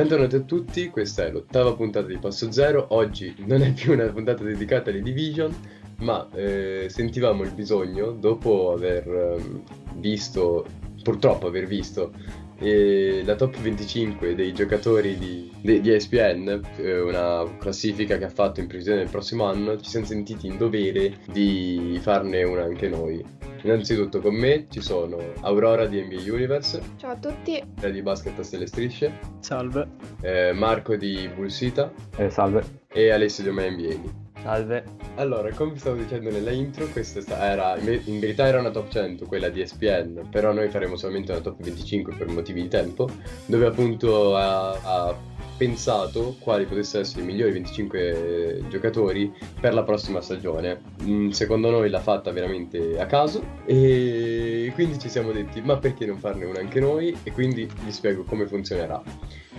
[0.00, 2.86] Bentornati a tutti, questa è l'ottava puntata di Passo Zero.
[2.94, 5.54] Oggi non è più una puntata dedicata alle Division,
[5.98, 9.42] ma eh, sentivamo il bisogno, dopo aver eh,
[9.96, 10.64] visto,
[11.02, 12.14] purtroppo aver visto,
[12.60, 18.30] eh, la top 25 dei giocatori di, di, di ESPN, eh, una classifica che ha
[18.30, 22.88] fatto in previsione del prossimo anno, ci siamo sentiti in dovere di farne una anche
[22.88, 23.24] noi.
[23.62, 26.80] Innanzitutto con me ci sono Aurora di NBA Universe.
[26.96, 27.62] Ciao a tutti.
[27.74, 29.18] Di Basket a Stelle Strisce.
[29.40, 29.88] Salve.
[30.22, 31.92] Eh, Marco di Bullsita.
[32.16, 32.64] Eh, salve.
[32.88, 34.29] E Alessio di Omea NBA.
[34.42, 34.84] Salve.
[35.16, 39.26] Allora, come vi stavo dicendo nella intro, questa era, in verità era una top 100,
[39.26, 43.08] quella di ESPN, però noi faremo solamente una top 25 per motivi di tempo,
[43.46, 45.14] dove appunto ha, ha
[45.60, 50.80] pensato quali potessero essere i migliori 25 giocatori per la prossima stagione.
[51.02, 56.06] Mm, secondo noi l'ha fatta veramente a caso e quindi ci siamo detti ma perché
[56.06, 59.02] non farne una anche noi e quindi vi spiego come funzionerà.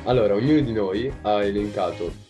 [0.05, 2.29] Allora, ognuno di noi ha elencato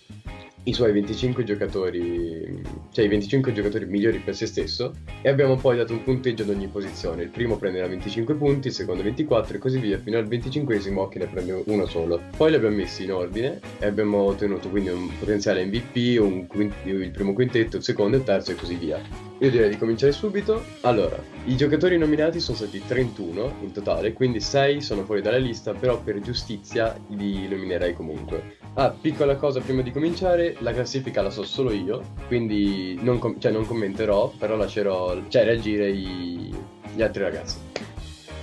[0.64, 5.78] i suoi 25 giocatori, cioè i 25 giocatori migliori per se stesso e abbiamo poi
[5.78, 7.24] dato un punteggio ad ogni posizione.
[7.24, 11.20] Il primo prenderà 25 punti, il secondo 24 e così via fino al 25 che
[11.20, 12.22] ne prende uno solo.
[12.36, 16.86] Poi li abbiamo messi in ordine e abbiamo ottenuto quindi un potenziale MVP, un quint-
[16.86, 19.02] il primo quintetto, il secondo, il terzo e così via.
[19.40, 20.64] Io direi di cominciare subito.
[20.82, 25.74] Allora, i giocatori nominati sono stati 31 in totale, quindi 6 sono fuori dalla lista,
[25.74, 28.58] però per giustizia li nominerei comunque.
[28.76, 33.40] Ah, piccola cosa prima di cominciare, la classifica la so solo io, quindi non, com-
[33.40, 36.54] cioè, non commenterò, però lascerò, cioè reagire i-
[36.94, 37.58] gli altri ragazzi.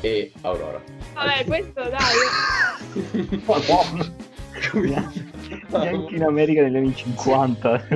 [0.00, 0.80] E Aurora.
[1.14, 2.16] Vabbè, questo dai.
[5.70, 7.86] Neanche in America negli anni 50.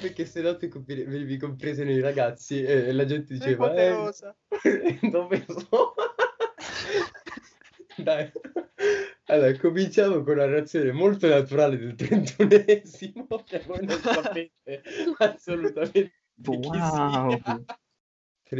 [0.00, 3.90] perché se no ti compi- venivi compreso nei ragazzi e la gente diceva È
[4.62, 5.94] eh, dove so
[8.02, 8.30] dai.
[9.26, 14.82] Allora cominciamo con una reazione molto naturale del trentunesimo che voi non sapete
[15.18, 16.12] assolutamente
[16.46, 17.36] Wow.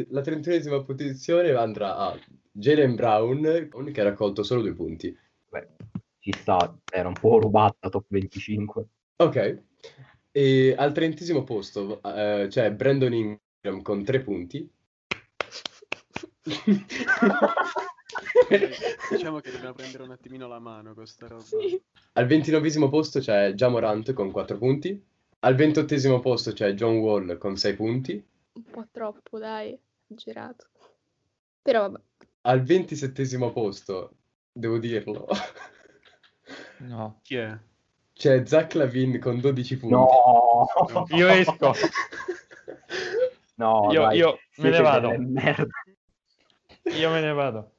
[0.09, 2.19] la trentunesima posizione andrà a
[2.50, 5.16] Jalen Brown che ha raccolto solo due punti.
[5.49, 5.69] Beh,
[6.19, 8.87] ci sta, era un po' rubata top 25.
[9.16, 9.62] ok.
[10.32, 14.69] E al trentesimo posto eh, c'è Brandon Ingram con tre punti
[19.11, 21.43] Diciamo che dobbiamo prendere un attimino la mano con sta roba.
[21.43, 21.81] Sì.
[22.13, 25.03] Al ventinovesimo posto c'è Jamorant con 4 punti.
[25.41, 28.25] Al ventottesimo posto c'è John Wall con 6 punti.
[28.55, 29.79] Un po' troppo, dai.
[30.07, 30.67] Girato.
[31.63, 32.01] Però vabbè.
[32.43, 34.13] Al ventisettesimo posto,
[34.53, 35.27] devo dirlo,
[36.79, 37.21] No.
[37.23, 37.57] Chi è?
[38.15, 39.95] c'è Zach Lavin con 12 punti.
[39.95, 40.67] No,
[41.15, 41.73] Io esco.
[43.57, 45.13] no, Io- dai, io me ne vado.
[45.13, 47.73] Io me ne vado.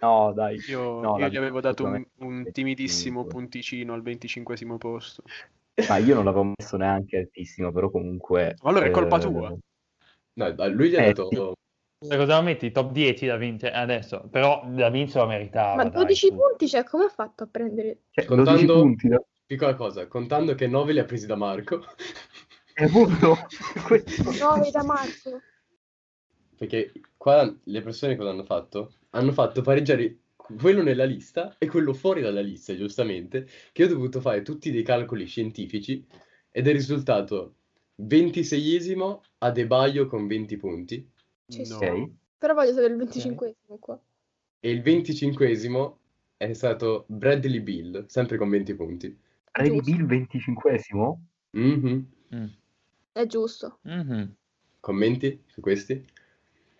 [0.00, 0.58] No, dai.
[0.68, 3.24] Io, No, io gli avevo dato un, un timidissimo 25.
[3.26, 5.22] punticino al 25 posto.
[5.88, 8.56] Ma io non l'avevo messo neanche altissimo, però comunque...
[8.62, 9.56] Ma allora è colpa eh, tua.
[10.34, 11.54] No, lui gli ha Eh, dato...
[11.98, 12.70] Cosa lo metti?
[12.70, 14.28] Top 10 da vincere adesso.
[14.30, 15.74] Però da vincere lo meritava.
[15.76, 16.34] Ma dai, 12 su.
[16.34, 18.02] punti, cioè, come ha fatto a prendere...
[18.10, 19.22] Cioè, Contando- 12 punti, da...
[19.46, 21.84] Piccola cosa, contando che 9 li ha presi da Marco,
[22.72, 22.86] È
[23.86, 24.32] questo.
[24.38, 25.40] 9 da marzo.
[26.56, 28.94] perché qua le persone cosa hanno fatto?
[29.14, 34.20] Hanno fatto pareggiare quello nella lista e quello fuori dalla lista, giustamente, che ho dovuto
[34.20, 36.04] fare tutti dei calcoli scientifici
[36.50, 37.54] ed è risultato
[38.02, 41.08] 26esimo a De Baio con 20 punti
[41.46, 41.76] Ci No.
[41.76, 42.10] Ok.
[42.38, 43.98] Però voglio sapere il 25 qua.
[44.60, 45.94] e il 25esimo
[46.36, 49.16] è stato Bradley Bill, sempre con 20 punti.
[49.62, 49.80] Giusto.
[49.82, 51.18] Bill 25esimo?
[51.52, 52.06] Mhm.
[52.34, 52.46] Mm.
[53.12, 53.78] È giusto.
[53.82, 54.34] Mhm.
[54.80, 56.04] Commenti su questi?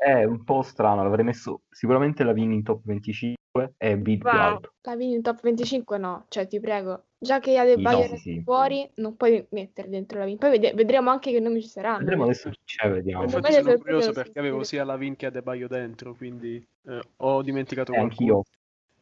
[0.04, 4.38] È un po' strano, l'avrei messo sicuramente la Vin in top 25 e più Wow.
[4.38, 4.74] alto.
[4.82, 7.04] La Vini in top 25 no, cioè ti prego.
[7.18, 8.42] Già che ha De Sì, Baio no, sì, sì.
[8.44, 10.36] fuori, non puoi mettere dentro la Vini.
[10.36, 12.00] Poi vede- vedremo anche che nomi ci saranno.
[12.00, 13.24] Vedremo adesso chi c'è, vediamo.
[13.24, 17.42] Infatti sono curioso perché sono avevo sia la Vin che Adebayo dentro, quindi eh, ho
[17.42, 18.34] dimenticato E qualcuno.
[18.34, 18.42] anch'io.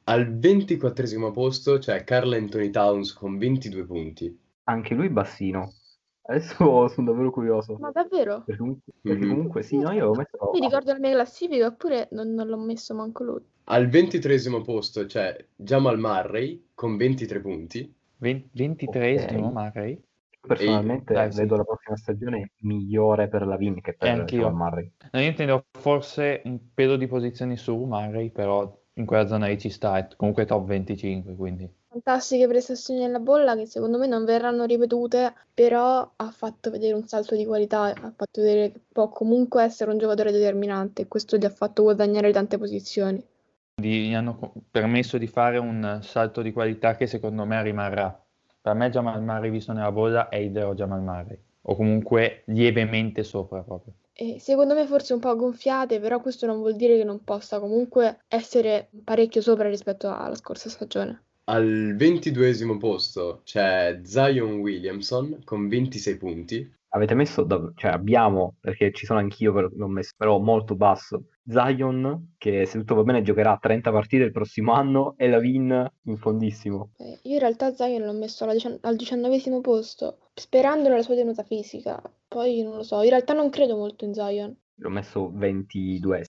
[0.04, 4.38] Al 24esimo posto c'è Carl Anthony Towns con 22 punti.
[4.64, 5.72] Anche lui bassino.
[6.24, 7.76] Adesso sono davvero curioso.
[7.78, 8.42] Ma davvero?
[8.44, 9.30] Perché comunque, perché Mhm.
[9.30, 10.50] comunque sì, no, io avevo messo...
[10.52, 13.40] Mi ricordo la mia classifica, oppure non, non l'ho messo manco lui.
[13.64, 17.94] Al 23esimo posto c'è Jamal Murray con 23 punti.
[18.20, 19.52] 23esimo, Ok.
[19.52, 20.02] Murray.
[20.44, 21.38] Personalmente Dai, sì.
[21.38, 24.24] vedo la prossima stagione migliore per la Vin che per.
[24.24, 24.90] Jamal Murray.
[25.12, 29.58] No, io intendo forse un pelo di posizioni su Murray, però in quella zona lì
[29.58, 31.72] ci sta, è comunque top 25, quindi...
[31.92, 37.06] Fantastiche prestazioni nella bolla che secondo me non verranno ripetute, però ha fatto vedere un
[37.06, 41.36] salto di qualità, ha fatto vedere che può comunque essere un giocatore determinante e questo
[41.36, 43.22] gli ha fatto guadagnare tante posizioni.
[43.74, 48.24] gli hanno permesso di fare un salto di qualità che secondo me rimarrà.
[48.62, 53.22] Per me Jamal Murray visto nella bolla è il vero Jamal Murray, o comunque lievemente
[53.22, 53.92] sopra proprio.
[54.14, 57.60] E secondo me forse un po' gonfiate, però questo non vuol dire che non possa
[57.60, 61.24] comunque essere parecchio sopra rispetto alla scorsa stagione.
[61.44, 66.74] Al ventiduesimo posto c'è Zion Williamson con 26 punti.
[66.94, 71.24] Avete messo, da- cioè abbiamo, perché ci sono anch'io, per- l'ho messo, però molto basso.
[71.44, 76.16] Zion, che se tutto va bene giocherà 30 partite il prossimo anno, e Lavin in
[76.18, 76.90] fondissimo.
[76.98, 81.14] Eh, io in realtà Zion l'ho messo alla dician- al diciannovesimo posto, sperando nella sua
[81.16, 82.00] tenuta fisica.
[82.28, 84.56] Poi non lo so, in realtà non credo molto in Zion.
[84.76, 86.26] L'ho messo 22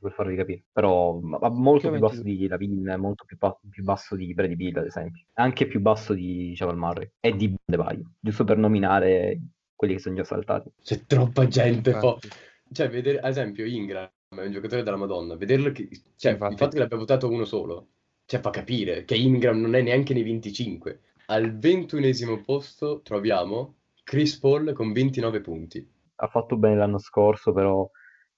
[0.00, 0.64] per farvi capire.
[0.72, 3.36] Però ma- ma molto più basso di Lavin, molto più,
[3.70, 5.24] più basso di Brady Bill, ad esempio.
[5.34, 9.40] Anche più basso di Jamal Murray e di Baio, giusto per nominare
[9.74, 10.70] quelli che sono già saltati.
[10.82, 11.92] C'è troppa gente.
[11.98, 12.18] po-.
[12.72, 15.36] Cioè, vedere, ad esempio, Ingram è un giocatore della Madonna.
[15.36, 15.88] Vederlo che...
[16.16, 16.52] Cioè, Infatti.
[16.52, 17.88] il fatto che l'abbia votato uno solo,
[18.24, 21.00] cioè, fa capire che Ingram non è neanche nei 25.
[21.26, 25.88] Al ventunesimo posto troviamo Chris Paul con 29 punti.
[26.16, 27.88] Ha fatto bene l'anno scorso, però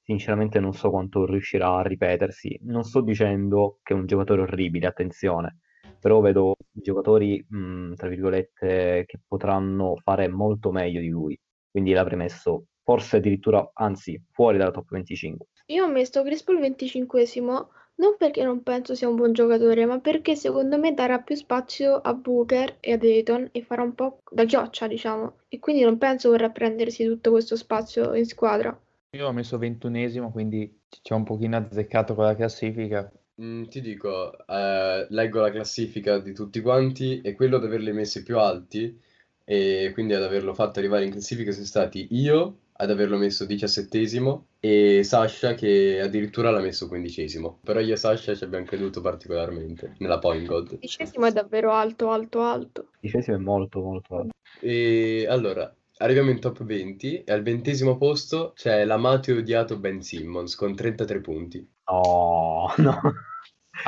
[0.03, 2.59] sinceramente non so quanto riuscirà a ripetersi.
[2.63, 5.59] Non sto dicendo che è un giocatore orribile, attenzione,
[6.01, 11.39] però vedo giocatori, mh, tra virgolette, che potranno fare molto meglio di lui.
[11.71, 15.47] Quindi l'avrei messo forse addirittura, anzi, fuori dalla top 25.
[15.67, 20.01] Io ho messo Chris Paul 25esimo non perché non penso sia un buon giocatore, ma
[20.01, 24.21] perché secondo me darà più spazio a Booker e a Dayton e farà un po'
[24.31, 25.39] da chioccia, diciamo.
[25.49, 28.79] E quindi non penso vorrà prendersi tutto questo spazio in squadra.
[29.11, 33.11] Io l'ho messo ventunesimo, quindi ci ho un pochino azzeccato con la classifica.
[33.41, 38.23] Mm, ti dico, eh, leggo la classifica di tutti quanti e quello ad averli messi
[38.23, 38.99] più alti
[39.45, 44.47] e quindi ad averlo fatto arrivare in classifica sono stati io ad averlo messo diciassettesimo
[44.61, 47.61] e Sasha che addirittura l'ha messo quindicesimo.
[47.63, 50.79] Però io e Sasha ci abbiamo creduto particolarmente nella Point God.
[50.79, 52.89] Dicesimo è davvero alto, alto, alto.
[53.01, 54.35] Dicesimo è molto, molto alto.
[54.61, 60.03] E allora, arriviamo in top 20 e al ventesimo posto c'è l'amato e odiato Ben
[60.03, 61.69] Simmons con 33 punti.
[61.91, 63.01] No, no.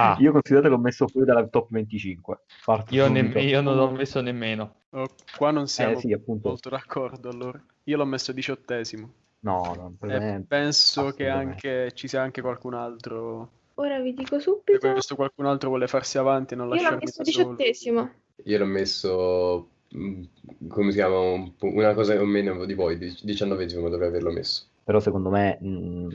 [0.01, 0.17] Ah.
[0.21, 2.39] Io considerate l'ho messo fuori dalla top 25.
[2.65, 4.75] Parto Io, ne- io non l'ho messo nemmeno.
[4.91, 6.49] Oh, qua non siamo Eh sì, appunto.
[6.51, 7.61] molto d'accordo allora.
[7.85, 9.13] Io l'ho messo diciottesimo.
[9.41, 13.51] No, no, per E me- penso che anche ci sia anche qualcun altro.
[13.75, 14.93] Ora vi dico subito.
[14.93, 18.11] questo qualcun altro vuole farsi avanti e non Io l'ho lasciarmi messo diciottesimo.
[18.45, 20.23] Io l'ho messo, mm,
[20.69, 24.31] come si chiama, un po- una cosa o meno di voi, dic- diciannovesimo dovrei averlo
[24.31, 24.67] messo.
[24.89, 26.09] però secondo me mh,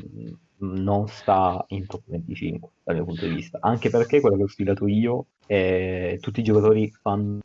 [0.64, 4.48] non sta in top 25 dal mio punto di vista, anche perché quello che ho
[4.48, 7.42] studiato io è tutti i giocatori fanno,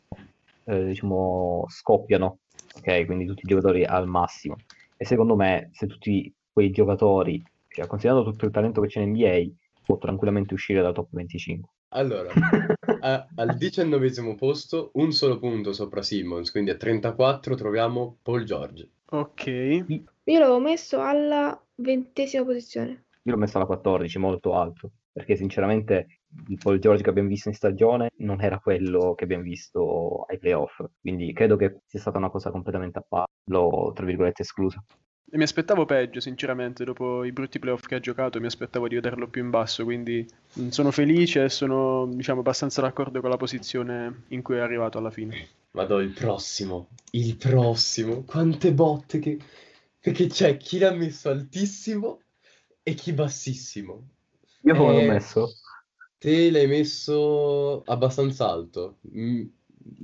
[0.65, 2.39] eh, diciamo, scoppiano,
[2.77, 3.05] ok?
[3.05, 4.55] Quindi tutti i giocatori al massimo.
[4.95, 9.11] E secondo me se tutti quei giocatori, cioè considerando tutto il talento che c'è in
[9.11, 9.51] NBA,
[9.85, 11.69] può tranquillamente uscire dalla top 25.
[11.89, 12.29] Allora,
[13.01, 18.87] a- al diciannovesimo posto, un solo punto sopra Simmons, quindi a 34 troviamo Paul George.
[19.11, 19.47] Ok.
[19.47, 23.05] Io l'avevo messo alla ventesima posizione.
[23.23, 27.49] Io l'ho messo alla 14, molto alto, perché sinceramente il Paul George che abbiamo visto
[27.49, 32.17] in stagione non era quello che abbiamo visto ai playoff, quindi credo che sia stata
[32.17, 34.83] una cosa completamente a parte, l'ho tra virgolette esclusa.
[35.31, 38.95] E mi aspettavo peggio, sinceramente, dopo i brutti playoff che ha giocato, mi aspettavo di
[38.95, 40.27] vederlo più in basso, quindi
[40.69, 45.11] sono felice e sono, diciamo, abbastanza d'accordo con la posizione in cui è arrivato alla
[45.11, 45.47] fine.
[45.71, 49.37] Vado il prossimo, il prossimo, quante botte che...
[50.01, 52.21] Perché c'è chi l'ha messo altissimo
[52.89, 54.09] e chi bassissimo.
[54.63, 55.53] Io come l'ho Eh, messo?
[56.17, 58.99] Te l'hai messo abbastanza alto.
[59.15, 59.43] Mm,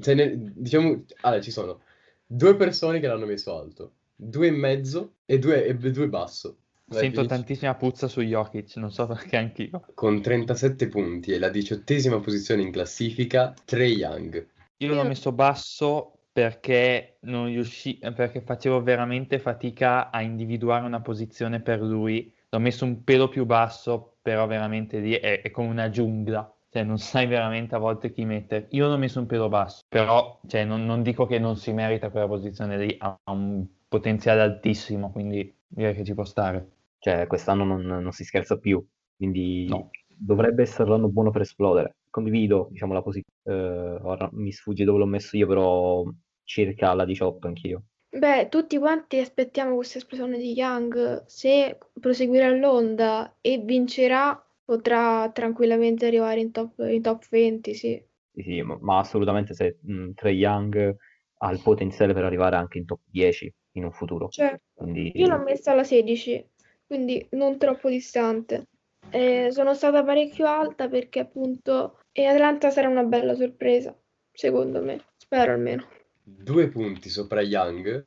[0.05, 1.81] ne- diciamo, allora, ci sono
[2.25, 6.57] due persone che l'hanno messo alto, due e mezzo e due, e due basso.
[6.87, 7.35] Vai, Sento finisci.
[7.35, 9.85] tantissima puzza su Jokic, non so perché anch'io.
[9.93, 14.47] Con 37 punti e la diciottesima posizione in classifica, Trey Young.
[14.77, 21.61] Io l'ho messo basso perché non riusci- perché facevo veramente fatica a individuare una posizione
[21.61, 22.31] per lui.
[22.55, 26.49] L'ho messo un pelo più basso, però veramente lì è, è come una giungla.
[26.69, 28.67] Cioè, non sai veramente a volte chi mettere.
[28.71, 32.09] Io l'ho messo un pelo basso, però cioè, non, non dico che non si merita
[32.09, 36.69] quella posizione lì, ha un potenziale altissimo, quindi direi che ci può stare.
[36.99, 38.83] Cioè quest'anno non, non si scherza più,
[39.15, 39.89] quindi No.
[40.07, 41.97] dovrebbe essere l'anno buono per esplodere.
[42.09, 46.03] Condivido, diciamo, la posizione, ora mi sfugge dove l'ho messo io, però
[46.43, 47.83] circa alla 18 anch'io.
[48.17, 51.25] Beh, tutti quanti aspettiamo questa esplosione di Young.
[51.25, 58.01] Se proseguirà l'onda e vincerà, potrà tranquillamente arrivare in top, in top 20, sì.
[58.31, 60.95] Sì, sì, ma, ma assolutamente se mh, Trae Young
[61.39, 64.29] ha il potenziale per arrivare anche in top 10 in un futuro.
[64.29, 66.45] Cioè, Quindi io l'ho messa alla 16,
[66.87, 68.67] quindi non troppo distante.
[69.11, 73.93] Eh, sono stata parecchio alta perché appunto e Atlanta sarà una bella sorpresa,
[74.31, 75.03] secondo me.
[75.17, 75.85] Spero almeno.
[76.27, 78.03] Due punti sopra Young.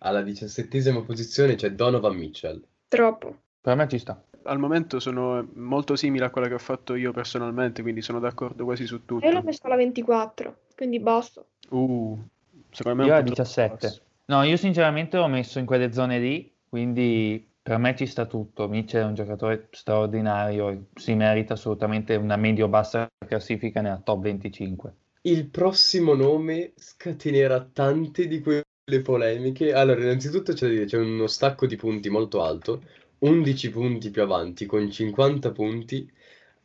[0.00, 2.62] Alla diciassettesima posizione c'è Donovan Mitchell.
[2.88, 3.38] Troppo.
[3.62, 4.22] Per me ci sta.
[4.42, 8.64] Al momento sono molto simile a quella che ho fatto io personalmente, quindi sono d'accordo
[8.64, 9.24] quasi su tutto.
[9.24, 11.42] Io l'ho messo alla 24, quindi basta.
[11.70, 12.22] Uh,
[12.70, 13.86] secondo me è Io alla po' troppo 17.
[13.86, 14.02] basso.
[14.26, 18.68] No, io sinceramente l'ho messo in quelle zone lì, quindi per me ci sta tutto.
[18.68, 24.94] Mitchell è un giocatore straordinario, si merita assolutamente una medio-bassa classifica nella top 25.
[25.26, 29.72] Il prossimo nome scatenerà tante di quelle polemiche.
[29.72, 32.82] Allora, innanzitutto c'è da dire, c'è uno stacco di punti molto alto,
[33.20, 36.10] 11 punti più avanti, con 50 punti.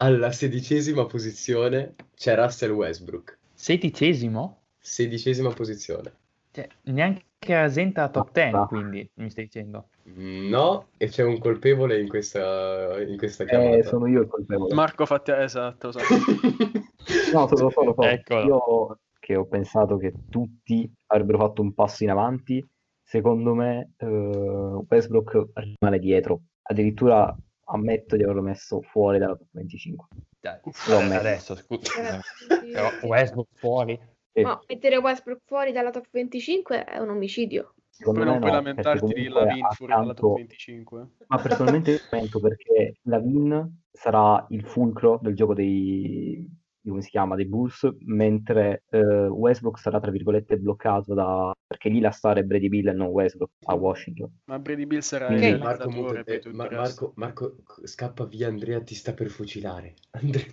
[0.01, 3.37] Alla sedicesima posizione c'è Russell Westbrook.
[3.53, 4.63] Sedicesimo?
[4.77, 6.11] Sedicesima posizione.
[6.51, 8.65] Cioè, neanche rasenta la top 10, Ah.
[8.65, 9.87] quindi mi stai dicendo.
[10.15, 13.87] No, e c'è un colpevole in questa, in questa Eh, chiamata.
[13.87, 14.73] sono io il colpevole.
[14.73, 16.05] Marco fatti esatto, esatto.
[17.33, 18.07] No, solo, solo, solo.
[18.07, 18.45] Eccolo.
[18.45, 22.65] Io che ho pensato che tutti avrebbero fatto un passo in avanti,
[23.03, 26.41] secondo me eh, Westbrook rimane dietro.
[26.63, 27.35] Addirittura
[27.65, 30.07] ammetto di averlo messo fuori dalla top 25.
[30.39, 31.19] Dai, messo.
[31.19, 32.17] adesso, scusa.
[32.17, 33.99] Eh, Però Westbrook fuori?
[34.31, 37.73] E Ma mettere Westbrook fuori dalla top 25 è un omicidio.
[37.89, 41.07] secondo Poi me non puoi no, lamentarti di Lavin fuori dalla top accanto- 25.
[41.27, 46.47] Ma personalmente lamento perché Lavin sarà il fulcro del gioco dei,
[46.89, 51.51] come si chiama, dei Bulls, mentre eh, Westbrook sarà tra virgolette bloccato da...
[51.65, 54.39] perché lì la star è Brady Bill e non Westbrook a Washington.
[54.45, 55.41] Ma Brady Bill sarà Ok.
[55.41, 56.67] il Marco, poi eh, Ma-.
[56.71, 59.93] Marco, Marco, scappa via, Andrea ti sta per fucilare.
[60.11, 60.45] Andrea.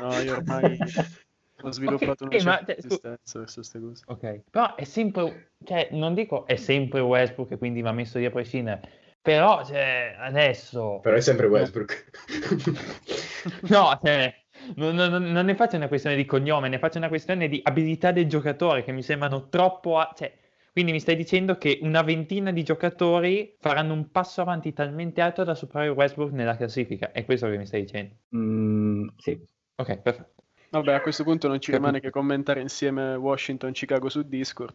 [0.00, 0.78] No, io ormai
[1.62, 4.04] ho sviluppato una Eh, ma, certa resistenza verso queste cose.
[4.06, 8.24] Ok, però è sempre, cioè, non dico è sempre Westbrook e quindi va messo lì
[8.24, 8.80] a prescindere,
[9.20, 12.10] però cioè, adesso, Però è sempre Westbrook.
[13.70, 14.34] no, cioè,
[14.76, 18.12] non, non- non ne faccio una questione di cognome, ne faccio una questione di abilità
[18.12, 20.32] del giocatore che mi sembrano troppo, a- cioè,
[20.72, 25.44] quindi mi stai dicendo che una ventina di giocatori faranno un passo avanti talmente alto
[25.44, 28.14] da superare Westbrook nella classifica, è questo che mi stai dicendo.
[28.36, 29.38] Mm, sì,
[29.74, 30.42] Ok, perfetto.
[30.70, 31.86] Vabbè, a questo punto non ci Capito.
[31.86, 34.74] rimane che commentare insieme Washington-Chicago su Discord.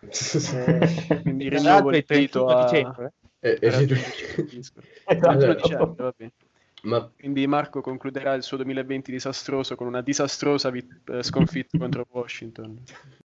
[0.00, 0.78] Eh,
[1.22, 2.64] Quindi Tra rinnovo il 31 a...
[2.64, 3.12] dicembre.
[3.40, 4.86] Eh, eh, raggiungerci su Discord.
[5.04, 6.32] 31 Allora, dicembre, va bene.
[6.82, 12.06] Ma Quindi Marco concluderà il suo 2020 disastroso con una disastrosa vi- eh, sconfitta contro
[12.10, 12.82] Washington.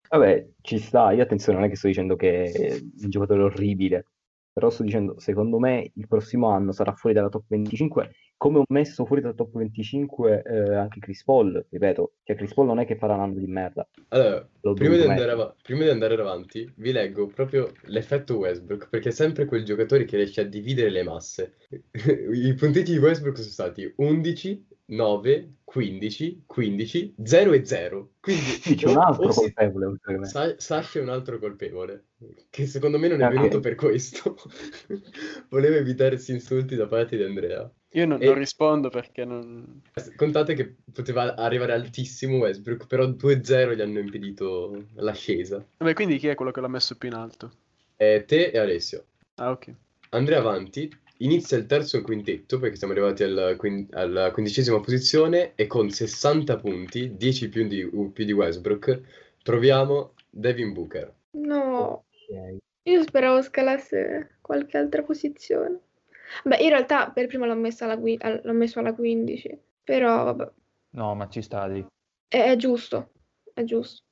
[0.08, 1.12] Vabbè, ci sta.
[1.12, 4.06] Io attenzione, non è che sto dicendo che è un giocatore orribile,
[4.54, 8.64] però sto dicendo, secondo me il prossimo anno sarà fuori dalla top 25, come ho
[8.68, 12.86] messo fuori dalla top 25 eh, anche Chris Paul, ripeto, cioè Chris Paul non è
[12.86, 13.84] che farà un anno di merda.
[14.62, 19.12] allora, prima di, av- prima di andare avanti, vi leggo proprio l'effetto Westbrook, perché è
[19.12, 21.56] sempre quel giocatore che riesce a dividere le masse.
[22.32, 28.10] I punteggi di Westbrook sono stati 11, 9, 15, 15, 0 e 0.
[28.20, 29.96] Quindi Sì, c'è un altro si- colpevole.
[30.26, 32.04] Sa- Sasha è un altro colpevole,
[32.50, 34.36] che secondo me non è venuto per questo.
[35.48, 37.70] Voleva evitarsi insulti da parte di Andrea.
[37.92, 39.80] Io non, E- non rispondo perché non...
[40.16, 45.64] Contate che poteva arrivare altissimo Westbrook, però 2-0 gli hanno impedito l'ascesa.
[45.78, 47.52] Vabbè, quindi chi è quello che l'ha messo più in alto?
[47.96, 49.04] Eh, te e Alessio.
[49.36, 49.72] Ah, ok.
[50.10, 55.66] Andrea avanti, inizia il terzo quintetto perché siamo arrivati al quin- alla quindicesima posizione e
[55.66, 59.00] con 60 punti, 10 più di, più di Westbrook,
[59.42, 61.14] troviamo Devin Booker.
[61.36, 62.58] No, Ok.
[62.84, 65.80] io speravo scalasse qualche altra posizione.
[66.44, 67.54] Beh, in realtà per prima l'ho
[67.84, 70.50] alla al- l'ho messo alla 15, però vabbè,
[70.96, 71.84] No, ma ci sta lì.
[72.28, 73.12] è, è giusto,
[73.52, 74.02] è giusto.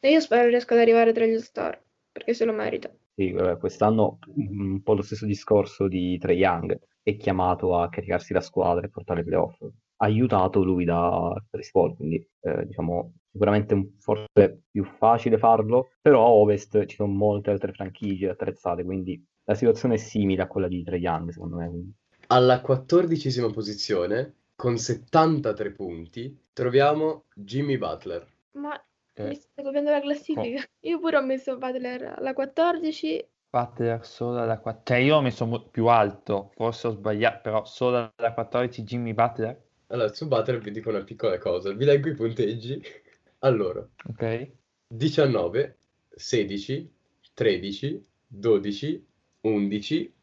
[0.00, 1.80] E io spero riesca ad arrivare tra gli star,
[2.12, 2.90] perché se lo merita.
[3.20, 8.32] Sì, vabbè, quest'anno un po' lo stesso discorso di Trae Young, è chiamato a caricarsi
[8.32, 9.62] la squadra e portare ai playoff.
[9.96, 16.24] Aiutato lui da Chris Paul, quindi eh, diciamo sicuramente un- forse più facile farlo, però
[16.24, 20.68] a Ovest ci sono molte altre franchigie attrezzate, quindi la situazione è simile a quella
[20.68, 21.92] di Trae Young, secondo me.
[22.28, 28.26] Alla quattordicesima posizione, con 73 punti, troviamo Jimmy Butler.
[28.52, 28.82] Ma
[29.28, 30.62] mi stai copiando la classifica?
[30.80, 33.26] Io pure ho messo Butler alla 14.
[33.50, 34.84] Butler solo alla 14.
[34.84, 39.60] Cioè, io ho messo più alto, forse ho sbagliato, però solo alla 14 Jimmy Butler.
[39.88, 42.80] Allora, su Butler vi dico una piccola cosa, vi leggo i punteggi.
[43.42, 44.50] Allora, Ok.
[44.86, 45.78] 19,
[46.10, 46.92] 16,
[47.32, 49.06] 13, 12,
[49.40, 50.14] 11.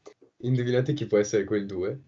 [0.41, 1.99] Indovinate chi può essere quel 2?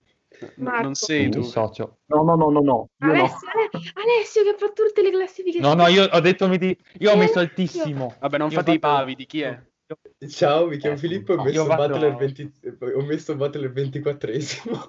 [0.55, 0.81] Marco.
[0.83, 1.41] non sei tu.
[1.43, 1.99] socio.
[2.07, 3.11] No, no, no, no, no, io no.
[3.11, 5.59] Alessio, Ale- Alessio che fa tutte le classifiche.
[5.59, 7.41] No, no, io ho detto miti- io ho messo Alessio.
[7.41, 8.15] altissimo.
[8.19, 9.61] Vabbè, non Io fate i vado- pavidi, chi è?
[10.29, 12.53] Ciao, mi chiamo Eh, Filippo ho messo Butler 20
[12.93, 14.79] ho messo Butler 24esimo.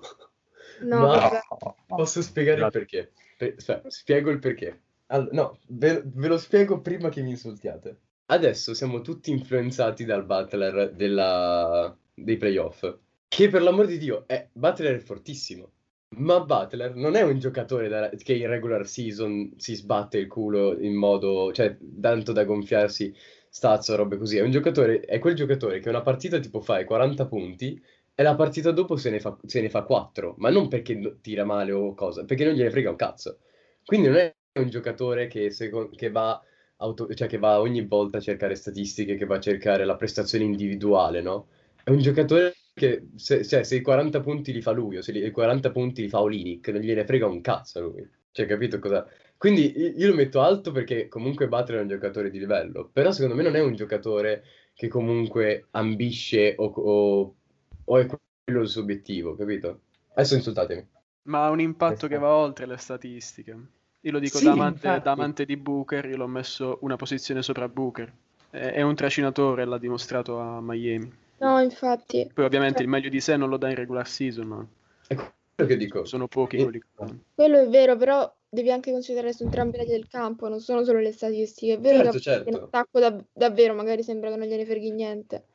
[0.83, 1.42] No, Ma-.
[1.87, 3.12] Posso spiegare il perché?
[3.37, 4.80] Per- cioè, spiego il perché.
[5.07, 7.97] All- no, ve, ve lo spiego prima che mi insultiate.
[8.26, 12.97] Adesso siamo tutti influenzati dal Butler della- dei playoff.
[13.32, 15.70] Che per l'amor di Dio, è, Butler è fortissimo.
[16.16, 20.76] Ma Butler non è un giocatore da- che in regular season si sbatte il culo
[20.80, 23.14] in modo, cioè, tanto da gonfiarsi
[23.49, 24.37] stats o robe così.
[24.38, 27.80] È è quel giocatore che una partita tipo fa i 40 punti
[28.14, 31.44] e la partita dopo se ne fa, se ne fa 4, ma non perché tira
[31.44, 33.38] male o cosa, perché non gliene frega un cazzo.
[33.84, 36.42] Quindi non è un giocatore che, seco- che va,
[36.78, 40.44] auto- cioè che va ogni volta a cercare statistiche, che va a cercare la prestazione
[40.44, 41.46] individuale, no?
[41.84, 45.12] È un giocatore che se, cioè, se i 40 punti li fa lui o se
[45.12, 48.08] li- i 40 punti li fa Olinic, non gliene frega un cazzo a lui.
[48.30, 49.06] Cioè, capito cosa?
[49.37, 53.34] Quindi io lo metto alto perché comunque Butler è un giocatore di livello, però secondo
[53.34, 54.44] me non è un giocatore
[54.75, 57.37] che comunque ambisce o, o-
[57.84, 59.82] o è quello il suo obiettivo, capito?
[60.14, 60.87] Adesso insultatemi.
[61.25, 63.58] Ma ha un impatto che va oltre le statistiche.
[64.00, 67.42] Io lo dico Sì, da, amante, da amante di Booker, io l'ho messo una posizione
[67.42, 68.12] sopra Booker.
[68.50, 71.10] È, è un trascinatore, l'ha dimostrato a Miami.
[71.40, 72.30] No, infatti.
[72.32, 74.66] Poi ovviamente il meglio di sé non lo dà in regular season, ma
[75.06, 76.04] È quello che dico.
[76.04, 77.20] sono pochi Eh, quelli che lo danno.
[77.35, 80.85] Quello è vero, però devi anche considerare su entrambi i lati del campo, non sono
[80.85, 81.75] solo le statistiche.
[81.75, 82.49] È vero Certo, che certo.
[82.50, 85.47] in attacco dav- davvero magari sembra che non gliene freghi niente,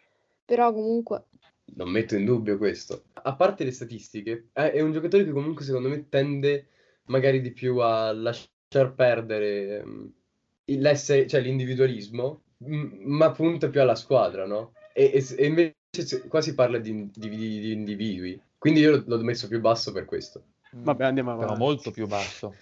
[0.46, 1.25] però comunque
[1.75, 3.06] Non metto in dubbio questo.
[3.13, 6.70] A parte le statistiche, è, è un giocatore che comunque secondo me tende
[7.06, 10.13] magari di più a lasciar perdere ehm,
[10.65, 14.74] l'essere, cioè l'individualismo, m- ma punta più alla squadra, no?
[15.02, 19.24] E, e e invece qua si parla di, di- di- di individui, quindi io l'ho
[19.24, 20.44] messo più basso per questo.
[20.77, 21.62] Vabbè, andiamo Però avanti.
[21.63, 22.55] molto più basso.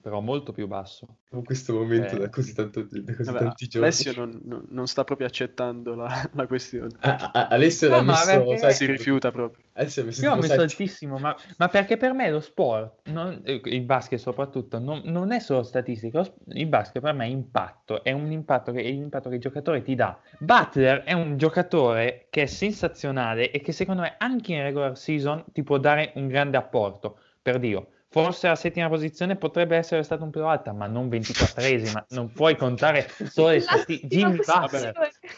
[0.00, 1.18] Però molto più basso.
[1.32, 2.18] In questo momento Eh.
[2.20, 3.86] da così, tanto, da così Vabbè, tanti giorni.
[3.88, 6.94] Alessio non, non- non sta proprio accettando la, la questione.
[7.00, 9.62] Ah, ah, Alessio No, messo, perché- sai, Si rifiuta proprio.
[9.74, 10.60] Alessio messo Io ho messo sette.
[10.62, 15.30] altissimo, ma, ma perché per me lo sport, non- eh, il basket soprattutto, non, non
[15.32, 19.28] è solo statistica, il basket per me è impatto, è un impatto che, è l'impatto
[19.28, 20.18] che il giocatore ti dà.
[20.38, 25.44] Butler è un giocatore che è sensazionale e che secondo me anche in regular season
[25.52, 27.88] ti può dare un grande apporto, per Dio.
[28.10, 32.04] Forse la settima posizione potrebbe essere stata un po' alta, ma non 24esima.
[32.08, 34.42] Non puoi contare solo le statistiche.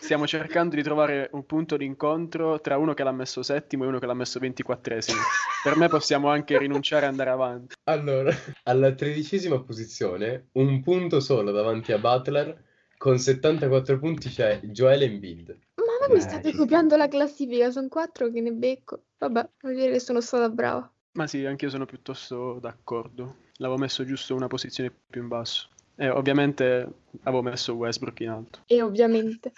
[0.01, 3.89] Stiamo cercando di trovare un punto di incontro tra uno che l'ha messo settimo e
[3.89, 5.19] uno che l'ha messo ventiquattresimo.
[5.63, 7.75] Per me possiamo anche rinunciare e andare avanti.
[7.85, 8.33] Allora,
[8.65, 12.65] alla tredicesima posizione, un punto solo davanti a Butler,
[12.97, 15.59] con 74 punti c'è Joel Embiid.
[15.75, 19.07] Ma voi mi state copiando la classifica, sono quattro che ne becco.
[19.19, 20.89] Vabbè, vuol dire che sono stata brava.
[21.13, 23.37] Ma sì, anche io sono piuttosto d'accordo.
[23.57, 25.69] L'avevo messo giusto una posizione più in basso.
[25.97, 26.89] E ovviamente
[27.25, 28.61] avevo messo Westbrook in alto.
[28.67, 29.53] E ovviamente.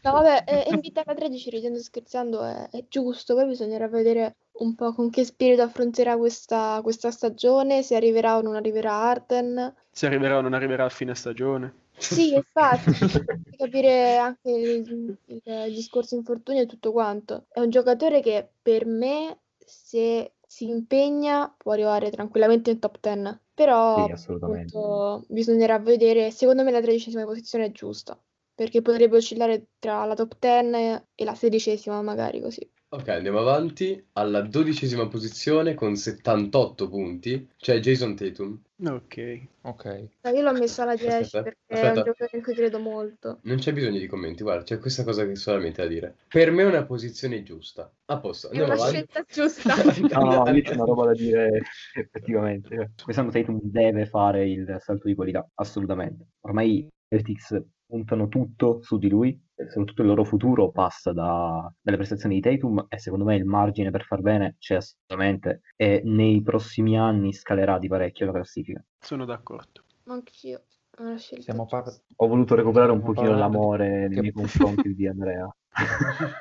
[0.03, 3.35] No, vabbè, eh, Embiid alla 13, ridendo scherzando, è, è giusto.
[3.35, 8.43] Poi bisognerà vedere un po' con che spirito affronterà questa, questa stagione, se arriverà o
[8.43, 9.73] non arriverà Arden.
[9.91, 11.73] Se arriverà o non arriverà a fine stagione.
[11.97, 12.91] Sì, infatti,
[13.57, 17.47] capire anche il, il- il discorso infortunio e tutto quanto.
[17.49, 23.41] È un giocatore che per me, se si impegna, può arrivare tranquillamente in top 10.
[23.55, 28.21] Però Sì, appunto, bisognerà vedere, secondo me la tredicesima posizione è giusta,
[28.55, 32.69] perché potrebbe oscillare tra la top 10 e la sedicesima magari così.
[32.91, 34.03] Ok, andiamo avanti.
[34.15, 38.59] Alla dodicesima posizione, con 78 punti, c'è Jason Tatum.
[38.83, 39.41] Ok.
[39.63, 40.09] Ok.
[40.23, 42.03] Ma io l'ho messo alla 10 Aspetta, perché è un aspetta.
[42.03, 43.41] giocatore in cui credo molto.
[43.43, 46.17] Non c'è bisogno di commenti, guarda, c'è questa cosa che solamente da dire.
[46.29, 47.93] Per me è una posizione giusta.
[48.07, 48.97] A posto, È andiamo una avanti.
[49.07, 49.75] scelta giusta.
[50.19, 51.61] No, no, lì c'è una roba da dire
[51.95, 52.75] effettivamente.
[52.75, 56.29] Cioè, Quest'anno Tatum deve fare il salto di qualità, assolutamente.
[56.47, 61.97] Ormai i Celtics puntano tutto su di lui, soprattutto il loro futuro passa da- dalle
[61.97, 66.43] prestazioni di Tatum e secondo me il margine per far bene c'è assolutamente e nei
[66.43, 68.85] prossimi anni scalerà di parecchio la classifica.
[69.01, 69.83] Sono d'accordo.
[70.07, 70.63] Anch'io.
[70.99, 71.55] Giusta.
[71.67, 71.85] par-
[72.17, 75.49] Ho voluto recuperare un Stiamo pochino l'amore che- nei miei confronti di Andrea.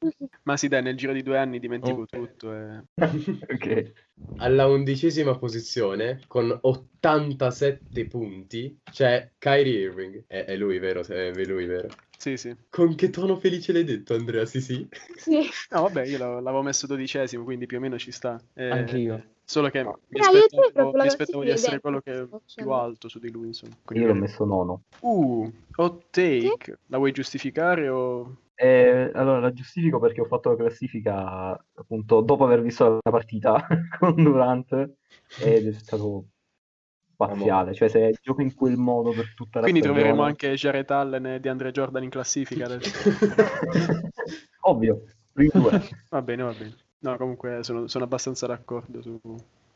[0.48, 2.08] Ma sì, dai, nel giro di due anni dimentico Ok.
[2.08, 2.54] tutto.
[2.54, 2.82] E...
[3.52, 3.92] ok.
[4.36, 10.24] Alla undicesima posizione, con 87 punti, c'è Kyrie Irving.
[10.26, 11.04] È, è lui, vero?
[11.04, 11.88] È lui, vero?
[12.16, 12.56] Sì, sì.
[12.70, 14.46] Con che tono felice l'hai detto, Andrea?
[14.46, 14.88] Sì, sì.
[15.16, 15.38] Sì.
[15.68, 18.40] No, vabbè, io l'avevo l'avevo messo dodicesimo, quindi più o meno ci sta.
[18.54, 19.22] Eh, Anch'io.
[19.44, 19.98] Solo che No.
[20.08, 23.48] mi io aspettavo, mi aspettavo di essere quello che è più alto su di lui,
[23.48, 23.72] insomma.
[23.74, 24.82] Io Quindi l'ho per- messo nono.
[25.00, 26.78] Uh, hot take.
[26.86, 28.36] La vuoi giustificare o...
[28.60, 33.64] Eh, allora la giustifico perché ho fatto la classifica appunto dopo aver visto la partita
[34.00, 34.72] con Durant
[35.40, 36.24] ed è stato
[37.12, 40.90] spaziale, cioè se gioco in quel modo per tutta la Quindi troveremo stagione- anche Jared
[40.90, 43.08] Allen e DeAndre Jordan in classifica adesso.
[44.62, 45.04] Ovvio.
[46.10, 46.74] Va bene, va bene.
[47.00, 49.20] No, comunque sono, sono abbastanza d'accordo su,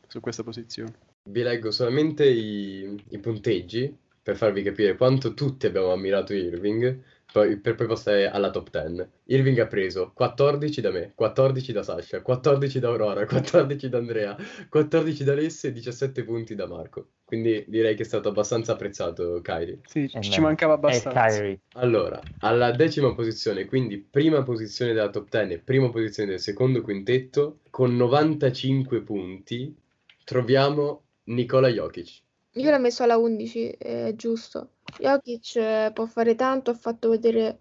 [0.07, 0.93] su questa posizione.
[1.23, 7.01] Vi leggo solamente i, i punteggi per farvi capire quanto tutti abbiamo ammirato Irving,
[7.33, 9.09] poi, per poi passare alla top 10.
[9.25, 14.37] Irving ha preso 14 da me, 14 da Sasha, 14 da Aurora, 14 da Andrea,
[14.69, 17.07] 14 da Alessia e 17 punti da Marco.
[17.25, 19.79] Quindi direi che è stato abbastanza apprezzato Kyrie.
[19.87, 20.45] Sì, Eh, ci no.
[20.45, 21.57] mancava È abbastanza.
[21.73, 26.81] Allora, alla decima posizione, quindi prima posizione della top 10 e prima posizione del secondo
[26.81, 29.75] quintetto, con 95 punti,
[30.23, 32.21] troviamo Nikola Jokic.
[32.53, 34.69] Io l'ho messo alla 11, è giusto.
[34.99, 37.59] Jokic eh, può fare tanto, ha fatto vedere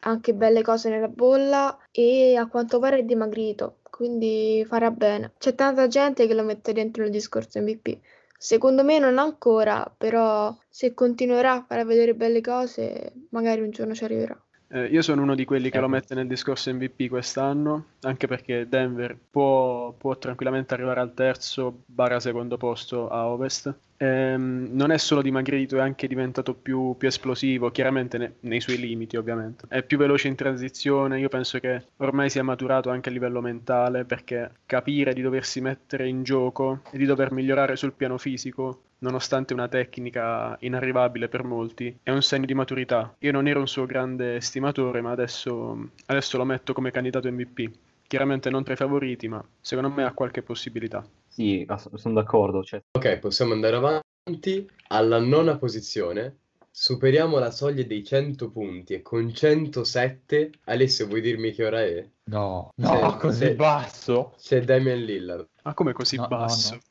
[0.00, 5.32] anche belle cose nella bolla e a quanto pare è dimagrito, quindi farà bene.
[5.38, 7.98] C'è tanta gente che lo mette dentro il discorso MVP.
[8.38, 13.94] Secondo me non ancora, però se continuerà a fare vedere belle cose, magari un giorno
[13.94, 14.38] ci arriverà.
[14.68, 15.94] Eh, io sono uno di quelli che lo Ecco.
[15.94, 22.18] mette nel discorso MVP quest'anno, anche perché Denver può, può tranquillamente arrivare al terzo barra
[22.18, 23.72] secondo posto a Ovest.
[23.98, 28.78] Ehm, non è solo dimagrito, è anche diventato più, più esplosivo, chiaramente ne- nei suoi
[28.78, 29.66] limiti ovviamente.
[29.68, 34.04] È più veloce in transizione, io penso che ormai sia maturato anche a livello mentale,
[34.04, 39.52] perché capire di doversi mettere in gioco e di dover migliorare sul piano fisico nonostante
[39.52, 43.14] una tecnica inarrivabile per molti, è un segno di maturità.
[43.20, 47.70] Io non ero un suo grande estimatore, ma adesso, adesso lo metto come candidato MVP.
[48.06, 51.04] Chiaramente non tra i favoriti, ma secondo me ha qualche possibilità.
[51.26, 52.62] Sì, ass- sono d'accordo.
[52.62, 54.68] Cioè, Ok, possiamo andare avanti.
[54.88, 56.38] Alla nona posizione
[56.70, 62.06] superiamo la soglia dei 100 punti e con 107, Alessio, vuoi dirmi che ora è?
[62.24, 63.54] No, no, così sì.
[63.54, 64.34] basso.
[64.38, 65.46] C'è Damian Lillard.
[65.62, 66.74] Ma come così No, no, basso?
[66.74, 66.80] no.
[66.80, 66.82] Ma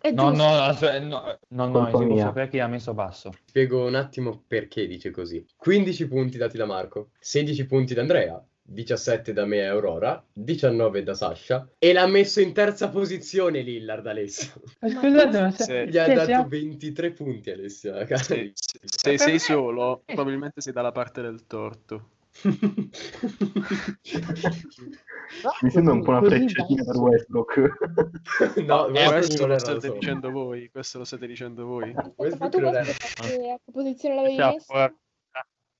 [0.00, 0.42] è No, giusto.
[0.44, 2.24] no, aspetta, no, no, no, Colpa mia.
[2.24, 3.32] sapere chi ha messo basso.
[3.46, 5.44] Spiego un attimo perché dice così.
[5.56, 11.02] 15 punti dati da Marco, 16 punti da Andrea, 17 da me e Aurora, 19
[11.02, 14.52] da Sasha e l'ha messo in terza posizione Lillard Alessio.
[14.80, 17.94] Ma Scusate, ma se, Se- Gli ha se dato siamo- 23 punti Alessio.
[18.16, 20.14] Se, se- sei solo, eh.
[20.14, 22.10] probabilmente sei dalla parte del torto.
[25.62, 26.96] Mi sembra un po' una frecciatina per.
[26.96, 27.56] Westbrook.
[28.64, 29.92] no, Westbrook questo lo state solo.
[29.94, 31.92] dicendo voi, questo lo state dicendo voi.
[31.92, 34.94] Ma tu che posizione l'avevi Siamo messo.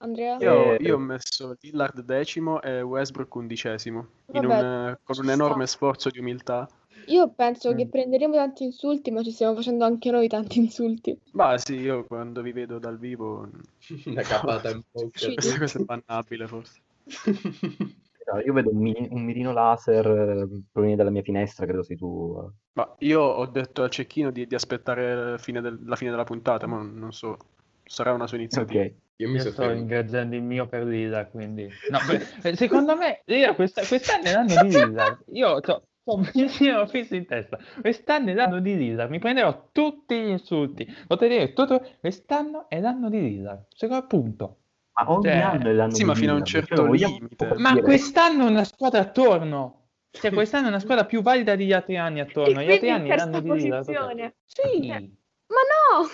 [0.03, 0.39] Andrea?
[0.41, 5.25] Io, Eh, io ho messo Lillard decimo e Westbrook undicesimo, in Vabbè, un, con un
[5.25, 5.33] sta.
[5.33, 6.67] enorme sforzo di umiltà.
[7.07, 7.91] Io penso che Mm.
[7.91, 11.19] prenderemo tanti insulti, ma ci stiamo facendo anche noi tanti insulti.
[11.33, 13.49] Ma sì, io quando vi vedo dal vivo,
[14.07, 16.81] Una capata in questa, questa è bannabile forse.
[18.21, 21.97] Esatto, Io vedo un, mini- un mirino laser eh, proviene dalla mia finestra, credo sei
[21.97, 22.37] tu.
[22.45, 22.53] eh.
[22.73, 26.25] Ma io ho detto al cecchino di, di aspettare la fine, del- la fine della
[26.25, 27.37] puntata, ma non, so,
[27.85, 28.83] sarà una sua iniziativa.
[28.83, 28.95] Ok.
[29.17, 31.69] Io mi Io sto ingaggiando il mio per Lisa, quindi...
[31.91, 35.19] No, beh, secondo me, Lisa, questa- quest'anno è l'anno di Lisa.
[35.33, 35.61] Io ho
[36.05, 37.59] pensiero fisso in testa.
[37.81, 39.07] Quest'anno è l'anno di Lisa.
[39.07, 40.87] Mi prenderò tutti gli insulti.
[41.07, 41.83] Potrei dire tutto...
[42.01, 43.65] Quest'anno è l'anno di Lisa.
[43.69, 44.57] Secondo punto.
[44.93, 47.09] Ma ogni Cioè, anno è l'anno sì, di ma fino a un Lillard, certo cioè,
[47.09, 47.55] limite.
[47.57, 49.89] Ma quest'anno è una squadra attorno.
[50.11, 52.63] Cioè, quest'anno è una squadra più valida degli altri anni attorno.
[52.63, 53.77] Gli altri anni è l'anno di Lisa.
[53.79, 54.35] posizione.
[54.45, 56.09] Sì, Ma no!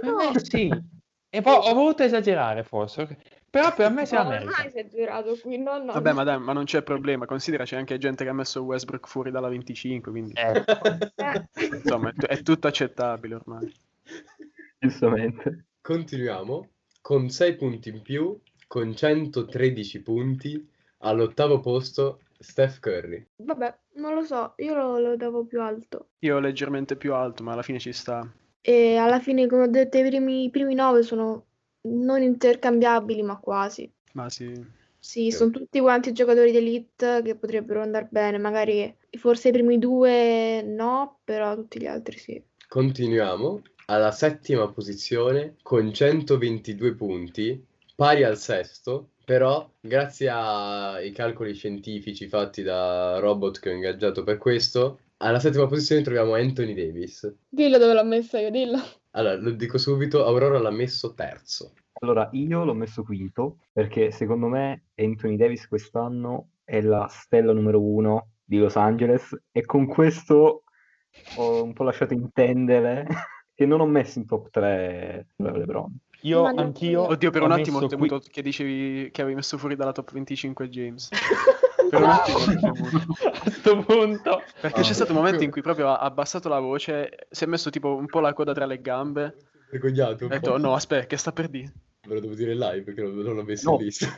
[0.00, 0.70] per me sì.
[1.30, 3.18] E poi ho voluto esagerare forse?
[3.54, 4.44] Però per me si No, merita.
[4.50, 5.92] non hai esagerato qui, no, no.
[5.92, 7.24] Vabbè, ma dai, ma non c'è problema.
[7.26, 10.64] Considera c'è anche gente che ha messo Westbrook fuori dalla 25, quindi Eh,
[11.14, 13.72] Eh, insomma è, è tutto accettabile ormai.
[14.78, 15.66] Giustamente.
[15.80, 16.68] Continuiamo
[17.00, 23.24] con 6 punti in più, con 113 punti, all'ottavo posto Steph Curry.
[23.36, 26.08] vabbè, non lo so, io lo, lo davo più alto.
[26.20, 28.28] Io leggermente più alto, ma alla fine ci sta.
[28.60, 31.44] E alla fine, come ho detto, i primi, i primi nove sono
[31.88, 33.90] non intercambiabili, ma quasi.
[34.12, 34.82] Ma sì.
[34.98, 40.62] Sì, sono tutti quanti giocatori d'elite che potrebbero andare bene, magari forse i primi due
[40.62, 42.42] no, però tutti gli altri sì.
[42.66, 47.62] Continuiamo alla settima posizione con 122 punti,
[47.94, 54.38] pari al sesto, però grazie ai calcoli scientifici fatti da robot che ho ingaggiato per
[54.38, 57.30] questo, alla settima posizione troviamo Anthony Davis.
[57.46, 58.78] Dillo dove l'ho messa io, dillo.
[59.16, 61.72] Allora, lo dico subito, Aurora l'ha messo terzo.
[62.00, 67.80] Allora, io l'ho messo quinto perché secondo me Anthony Davis quest'anno è la stella numero
[67.80, 70.64] uno di Los Angeles e con questo
[71.36, 73.06] ho un po' lasciato intendere
[73.54, 75.96] che non ho messo in top 3 LeBron.
[76.22, 79.36] io Ma anch'io Oddio, per un attimo ho messo qui- temuto che dicevi che avevi
[79.36, 81.08] messo fuori dalla top 25 James.
[81.94, 83.14] Per un attimo temuto.
[83.44, 87.26] a sto punto Perché c'è stato un momento in cui proprio ha abbassato la voce,
[87.30, 89.36] si è messo tipo un po' la coda tra le gambe.
[89.70, 90.58] Vergognato Ha detto, po'.
[90.58, 91.72] no, aspetta, che sta per dire?
[92.06, 93.76] Ve lo devo dire live perché non, non l'ho messo No.
[93.78, 94.08] in lista.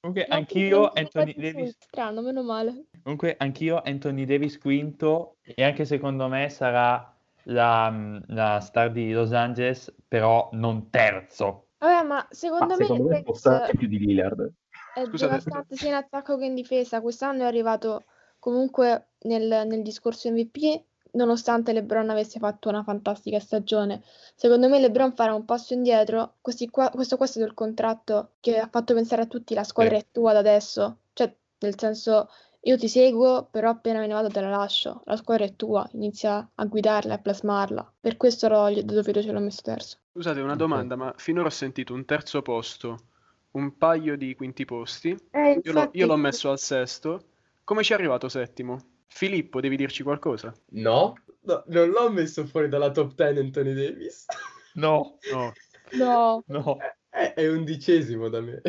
[0.00, 2.86] comunque Ma anch'io Anthony Davis Strano, meno male.
[3.02, 9.32] Comunque anch'io Anthony Davis quinto e anche secondo me sarà la, la star di Los
[9.32, 11.68] Angeles, però non terzo.
[11.78, 14.52] Vabbè, ma secondo Ma me secondo me può stare più di Lillard.
[15.00, 15.30] È Scusate.
[15.30, 17.00] devastante sia in attacco che in difesa.
[17.00, 18.04] Quest'anno è arrivato
[18.38, 20.82] comunque nel, nel discorso MVP,
[21.12, 24.02] nonostante LeBron avesse fatto una fantastica stagione.
[24.34, 26.34] Secondo me LeBron farà un passo indietro.
[26.40, 29.64] Questi qua- questo qua è stato il contratto che ha fatto pensare a tutti la
[29.64, 30.02] squadra Sì.
[30.02, 30.98] è tua da adesso.
[31.12, 32.28] Cioè, nel senso,
[32.60, 35.02] io ti seguo, però appena me ne vado te la lascio.
[35.06, 37.92] La squadra è tua, inizia a guidarla e a plasmarla.
[38.00, 39.96] Per questo ero, gli ho dato fiducia e l'ho messo terzo.
[40.12, 42.98] Scusate, una domanda, ma finora ho sentito un terzo posto,
[43.52, 45.10] un paio di quinti posti.
[45.30, 47.22] Eh, Io l'ho, infatti- io l'ho messo al sesto.
[47.64, 48.78] Come ci è arrivato settimo?
[49.06, 50.54] Filippo, devi dirci qualcosa?
[50.72, 54.26] No, no, non l'ho messo fuori dalla top 10 Anthony Davis.
[54.74, 55.52] No, No.
[55.92, 56.76] No, no.
[57.08, 58.60] È, è undicesimo da me.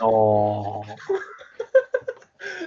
[0.00, 0.82] No,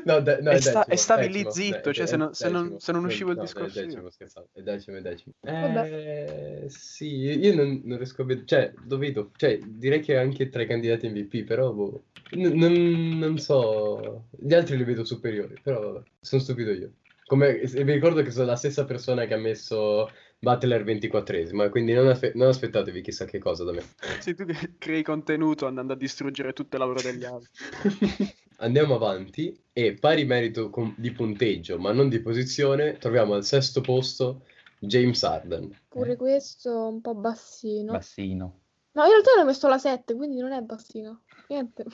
[0.05, 2.07] No, de- no, E è sta- decimo, e stavi decimo, lì zitto, de- cioè, è
[2.07, 4.97] se non- se non- se non uscivo il no, discorso È decimo, scherzavo, è decimo,
[4.97, 5.33] è decimo.
[5.41, 10.49] Eh, sì, io non, non riesco a vedere, cioè, lo vedo, cioè, direi che anche
[10.49, 15.55] tra i candidati MVP, però, boh, n- non, non so, gli altri li vedo superiori,
[15.61, 16.91] però, vabbè, sono stupido io.
[17.25, 22.07] Come, vi ricordo che sono la stessa persona che ha messo Butler 24esimo, quindi non,
[22.07, 23.83] aspe- non aspettatevi chissà che cosa da me.
[24.21, 24.45] Sei tu
[24.77, 27.49] crei contenuto andando a distruggere tutto il lavoro degli altri.
[28.59, 33.81] Andiamo avanti e pari merito con- di punteggio, ma non di posizione, troviamo al sesto
[33.81, 34.45] posto
[34.79, 35.75] James Harden.
[35.87, 37.91] pure questo un po' bassino.
[37.91, 38.59] Bassino.
[38.93, 41.21] No, in realtà l'ho messo la 7, quindi non è bassino.
[41.49, 41.85] Niente.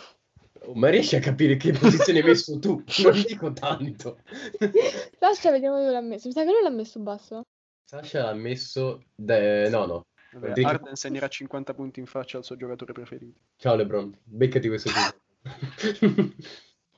[0.61, 2.81] Oh, ma riesci a capire che posizione hai messo tu?
[3.03, 4.19] Non dico tanto.
[5.19, 6.27] Lascia, vediamo dove l'ha messo.
[6.27, 7.41] Mi sa che lui l'ha messo basso.
[7.83, 9.03] Sasha l'ha messo...
[9.13, 10.05] de- No, no.
[10.31, 13.39] Vabbè, Dico- Arden segnerà 50 punti in faccia al suo giocatore preferito.
[13.57, 15.21] Ciao LeBron, beccati questo titolo.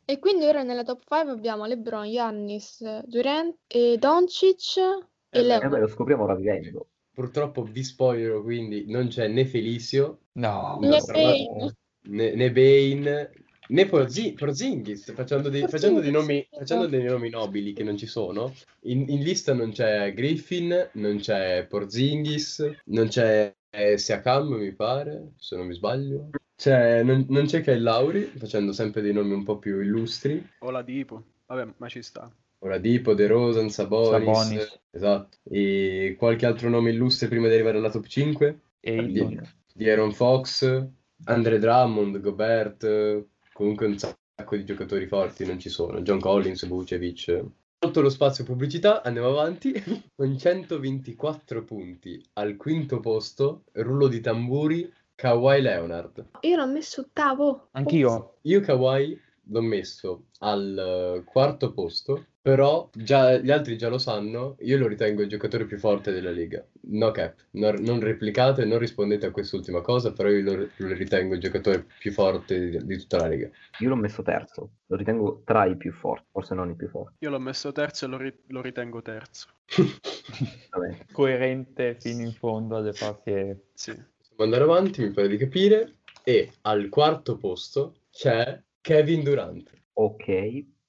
[0.08, 4.94] E quindi ora nella top 5 abbiamo LeBron, Giannis, Durant, e Doncic e
[5.32, 5.68] Eh eh Leo.
[5.68, 6.90] beh, lo scopriamo ora vivendo.
[7.12, 10.78] Purtroppo vi spoilerò, quindi non c'è né Felicio, No.
[10.80, 11.76] Né Bane.
[12.08, 13.32] né, né Bane,
[13.70, 18.06] né Porzi- Porzingis, facendo, dei, facendo dei nomi, facendo dei nomi nobili che non ci
[18.06, 18.54] sono.
[18.82, 25.32] In, in lista non c'è Griffin, non c'è Porzingis, non c'è eh, Siakam, mi pare,
[25.38, 26.30] se non mi sbaglio.
[26.56, 30.46] C'è- non, non c'è Kyle Lauri, facendo sempre dei nomi un po' più illustri.
[30.60, 31.24] O la Dipo.
[31.48, 32.32] Vabbè, ma ci sta.
[32.60, 34.80] Ora Dipo, De Rosan, Sabonis, Sabonis.
[34.90, 35.38] esatto.
[35.44, 38.60] E qualche altro nome illustre prima di arrivare alla top 5?
[38.82, 39.54] Ayton.
[39.74, 40.88] Di Aaron Fox,
[41.26, 46.02] Andre Drummond, Gobert, comunque un sacco di giocatori forti non ci sono.
[46.02, 47.44] John Collins, Vucevic.
[47.78, 49.72] Tolto lo spazio pubblicità, andiamo avanti.
[50.16, 56.26] Con 124 punti al quinto posto, rullo di tamburi, Kawhi Leonard.
[56.42, 57.70] Io l'ho messo ottavo.
[57.72, 58.38] Anch'io.
[58.42, 64.56] Io Kawhi l'ho messo al eh, quarto posto, però già, gli altri già lo sanno,
[64.60, 66.64] io lo ritengo il giocatore più forte della Lega.
[66.88, 71.36] No cap, non, non replicate, non rispondete a quest'ultima cosa, però io lo, lo ritengo
[71.36, 73.50] il giocatore più forte di, di tutta la Lega.
[73.80, 77.16] Io l'ho messo terzo, lo ritengo tra i più forti, forse non i più forti.
[77.20, 79.48] Io l'ho messo terzo e lo, ri- lo ritengo terzo.
[81.12, 83.70] Coerente fino in fondo alle proprie...
[83.74, 84.14] Sì.
[84.36, 85.94] Possiamo andare avanti, mi pare di capire.
[86.24, 89.72] E al quarto posto c'è Kevin Durant.
[89.94, 90.28] Ok,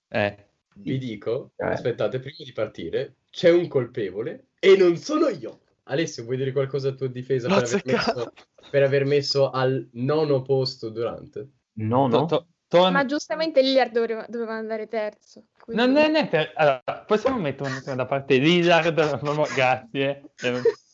[0.08, 0.44] Eh,
[0.78, 1.64] Vi dico, Eh.
[1.66, 5.60] aspettate, prima di partire, c'è un colpevole e non sono io.
[5.84, 8.32] Alessio, vuoi dire qualcosa a tua difesa per aver, messo,
[8.70, 11.46] per aver messo al nono posto Durant?
[11.74, 15.44] no, to- no, to- torna- Ma giustamente Lillard doveva, doveva andare terzo.
[15.60, 16.52] quindi- Non è, non è per...
[16.56, 20.22] allora, possiamo mettere un attimo da parte Lillard, no, no, grazie.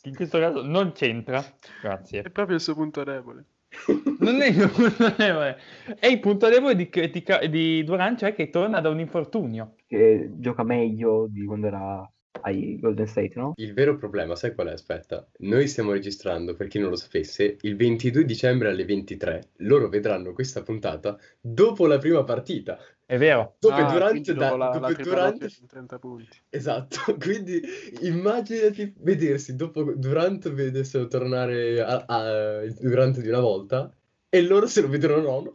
[0.04, 1.42] In questo caso non c'entra,
[1.80, 2.22] grazie.
[2.22, 3.44] È proprio il suo punto debole.
[4.22, 5.56] Non è, non è,
[5.98, 9.74] è il punto debole di, di, di Durant, cioè che torna da un infortunio.
[9.86, 13.52] che gioca meglio di quando era ai Golden State, no?
[13.56, 14.72] Il vero problema, sai qual è?
[14.72, 19.50] Aspetta, noi stiamo registrando, per chi non lo sapesse, il 22 dicembre alle 23.
[19.58, 22.78] Loro vedranno questa puntata dopo la prima partita.
[23.04, 23.56] È vero.
[23.58, 26.38] Dove Ah, Durant quindi da- dopo la, la dove tripla Durant- doppia con 30 punti.
[26.48, 27.60] Esatto, quindi
[28.00, 33.94] immaginati vedersi dopo Durant vedessero tornare a, a- il Durant di una volta
[34.30, 35.52] e loro se lo vedono nono.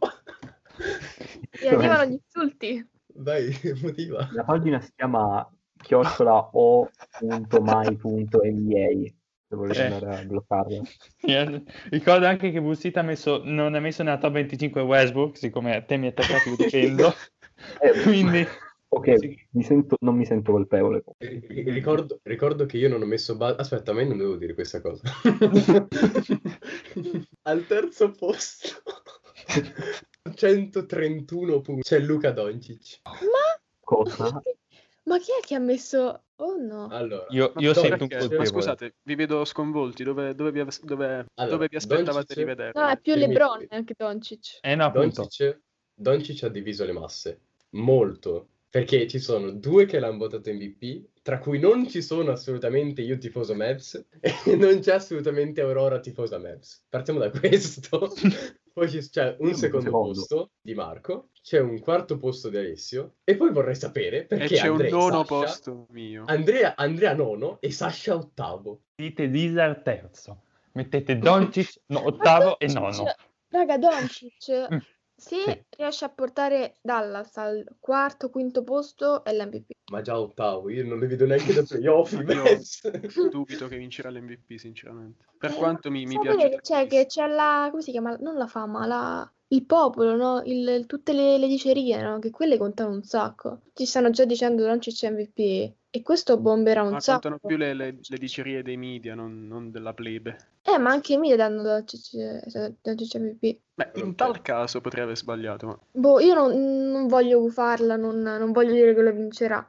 [1.60, 2.88] Gli arrivano gli insulti.
[3.06, 4.28] Dai, motiva.
[4.32, 5.44] La pagina si chiama
[5.80, 7.96] chiocciola o.mai.nba
[9.50, 9.84] se volete Eh.
[9.92, 10.82] andare a bloccarla.
[11.22, 15.74] Eh, Ricordo anche che Bussita ha messo, non ha messo nella top 25 Westbrook, siccome
[15.74, 17.14] a te mi attaccati lo difendo.
[17.80, 18.46] Eh, Quindi
[18.88, 19.46] ok, Sì.
[19.52, 21.02] mi sento- non mi sento colpevole.
[21.16, 24.52] Ri- Ricordo, ricordo che io non ho messo ba- Aspetta, a me non devo dire
[24.52, 25.02] questa cosa.
[27.44, 28.82] Al terzo posto
[30.34, 31.80] 131 punti.
[31.82, 33.00] C'è Luca Doncic.
[33.04, 33.58] Ma...
[33.80, 34.42] Cosa?
[35.08, 36.22] Ma chi è che ha messo...
[36.36, 36.86] Oh no.
[36.90, 38.14] Allora, Io, io sento un perché?
[38.14, 38.46] Ma colpevole.
[38.48, 40.04] scusate, vi vedo sconvolti.
[40.04, 42.72] Dove, dove vi, dove- Allora, dove vi aspettavate Doncic- di vedere?
[42.74, 44.58] No, è più Dimmi- LeBron anche Doncic.
[44.60, 45.22] Eh no, appunto.
[45.22, 45.60] Doncic,
[45.94, 47.40] Doncic ha diviso le masse
[47.70, 53.00] molto perché ci sono due che l'hanno votato MVP, tra cui non ci sono assolutamente
[53.02, 56.84] io tifoso Mavs e non c'è assolutamente Aurora tifosa Mavs.
[56.88, 58.12] Partiamo da questo.
[58.78, 60.12] Poi c'è un Io secondo secondo.
[60.12, 64.54] posto di Marco, c'è un quarto posto di Alessio e poi vorrei sapere E perché
[64.54, 66.24] c'è un Andrea, nono Sasha- posto mio.
[66.26, 68.82] Andrea, Andrea nono e Sasha ottavo.
[68.94, 70.42] Dite Lillard terzo.
[70.72, 73.04] Mettete Doncic no, ottavo e nono.
[73.48, 74.78] Raga, Doncic, Mm,
[75.18, 75.64] se sì.
[75.76, 79.70] riesce a portare Dallas al quarto, quinto posto, è l'MVP.
[79.90, 82.62] Ma già ottavo, io non li vedo neanche da playoff Io-.
[83.28, 85.24] Dubito che vincerà l'MVP, sinceramente.
[85.36, 88.16] Per Eh, quanto mi, mi piace c'è, che c'è la, come si chiama?
[88.16, 90.42] Non la fama, la, il popolo, no?
[90.44, 92.18] Il- tutte le, le dicerie, no?
[92.18, 93.60] Che quelle contano un sacco.
[93.74, 97.20] Ci stanno già dicendo Doncic MVP e questo bomberà un Ma sacco.
[97.30, 100.36] contano più le, le- le dicerie dei media, non, non della plebe.
[100.62, 102.14] Eh, ma anche i media danno Doncic,
[103.16, 103.58] MVP.
[103.74, 108.20] Beh, in tal caso potrei aver sbagliato, ma Boh, io non, non voglio gufarla, non,
[108.20, 109.66] non voglio dire che lo vincerà.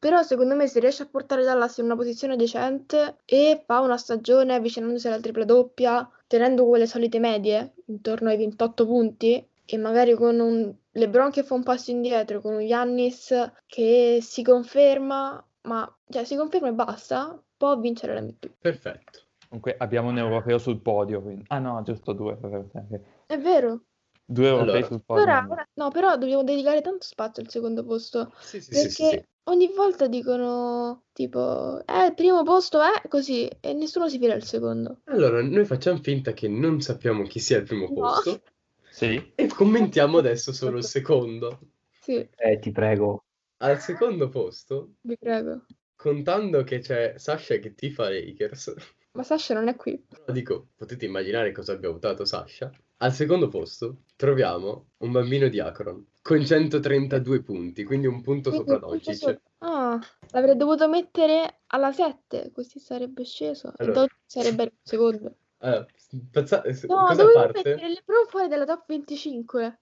[0.00, 3.98] Però secondo me se riesce a portare Dallas in una posizione decente e fa una
[3.98, 10.14] stagione avvicinandosi alla tripla doppia, tenendo quelle solite medie, intorno ai 28 punti, e magari
[10.14, 15.96] con un LeBron che fa un passo indietro, con un Giannis che si conferma, ma
[16.08, 18.52] cioè si conferma e basta, può vincere l'MVP.
[18.58, 19.20] Perfetto.
[19.48, 21.20] Comunque abbiamo un europeo sul podio.
[21.20, 22.38] quindi- Ah no, giusto due.
[23.26, 23.82] È vero.
[24.30, 25.22] Due europei Allora, sul podio.
[25.24, 28.32] Ora, ora- no, però dobbiamo dedicare tanto spazio al secondo posto.
[28.40, 29.24] Sì, sì, sì, Perché sì, sì.
[29.44, 34.44] ogni volta dicono tipo, eh, il primo posto è così e nessuno si fila il
[34.44, 35.00] secondo.
[35.06, 37.92] Allora, noi facciamo finta che non sappiamo chi sia il primo No.
[37.94, 38.42] posto
[38.88, 39.32] Sì.
[39.34, 41.58] e commentiamo adesso solo il secondo.
[42.00, 43.24] Sì, Eh, ti prego.
[43.58, 45.66] Al secondo posto, vi prego.
[45.96, 48.74] contando che c'è Sasha che tifa Lakers,
[49.12, 50.02] Ma Sasha non è qui.
[50.08, 52.70] però dico, potete immaginare cosa abbia votato Sasha.
[53.02, 58.68] Al secondo posto troviamo un bambino di Akron con 132 punti, quindi un punto Quindi
[58.72, 59.40] sopra Doncic.
[59.58, 59.98] Ah,
[60.32, 64.00] l'avrei dovuto mettere alla 7, così sarebbe sceso e Allora.
[64.00, 65.34] Doncic sarebbe il secondo.
[65.58, 65.86] Allora,
[66.30, 67.62] pensa- No, cosa dovevo parte?
[67.70, 69.78] mettere LeBron fuori dalla top 25.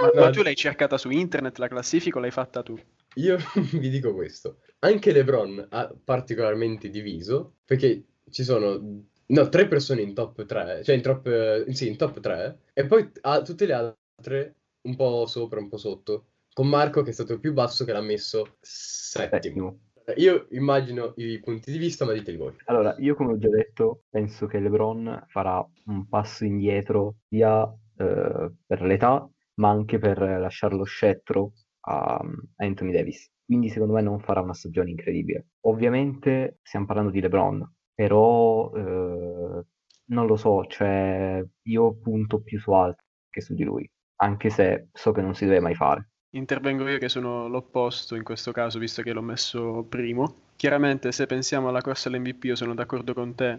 [0.00, 0.20] Ma, No.
[0.20, 2.74] ma tu l'hai cercata su internet la classifica o l'hai fatta tu?
[3.16, 3.36] Io
[3.86, 10.14] vi dico questo, anche LeBron ha particolarmente diviso, perché ci sono no, tre persone in
[10.14, 14.54] top 3, cioè in top, sì, in top 3, e poi ha tutte le altre
[14.82, 17.92] un po' sopra, un po' sotto, con Marco che è stato il più basso che
[17.92, 19.28] l'ha messo settimo.
[19.30, 19.78] Settimo.
[20.16, 22.54] Io immagino i punti di vista, ma diteli voi.
[22.66, 27.64] Allora, io come ho già detto, penso che LeBron farà un passo indietro sia
[27.96, 33.28] eh, per l'età, ma anche per lasciare lo scettro a, a Anthony Davis.
[33.44, 35.48] Quindi secondo me non farà una stagione incredibile.
[35.66, 39.64] Ovviamente stiamo parlando di LeBron, però eh,
[40.04, 44.88] non lo so, cioè io punto più su altri che su di lui, anche se
[44.92, 46.10] so che non si deve mai fare.
[46.30, 50.34] Intervengo io che sono l'opposto in questo caso, visto che l'ho messo primo.
[50.56, 53.58] Chiaramente, se pensiamo alla corsa all'MVP, io sono d'accordo con te.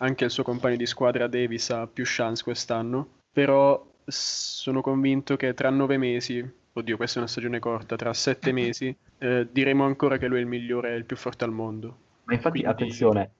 [0.00, 3.08] Anche il suo compagno di squadra Davis ha più chance quest'anno.
[3.32, 8.52] Però sono convinto che tra nove mesi, oddio, questa è una stagione corta, tra sette
[8.52, 11.96] mesi, eh, diremo ancora che lui è il migliore e il più forte al mondo.
[12.24, 13.30] Ma infatti, Quindi- attenzione,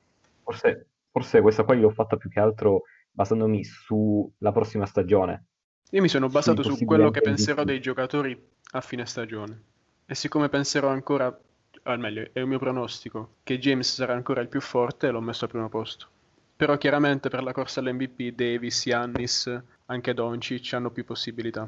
[0.49, 5.45] forse, forse questa qua l'ho fatta più che altro basandomi sulla prossima stagione.
[5.91, 8.39] Io mi sono basato su quello che penserò dei giocatori
[8.73, 9.63] a fine stagione.
[10.07, 11.39] E siccome penserò ancora,
[11.83, 15.45] al meglio, è il mio pronostico, che James sarà ancora il più forte, l'ho messo
[15.45, 16.07] al primo posto.
[16.57, 21.67] Però chiaramente per la corsa all'MVP Davis, Giannis, anche Doncic hanno più possibilità.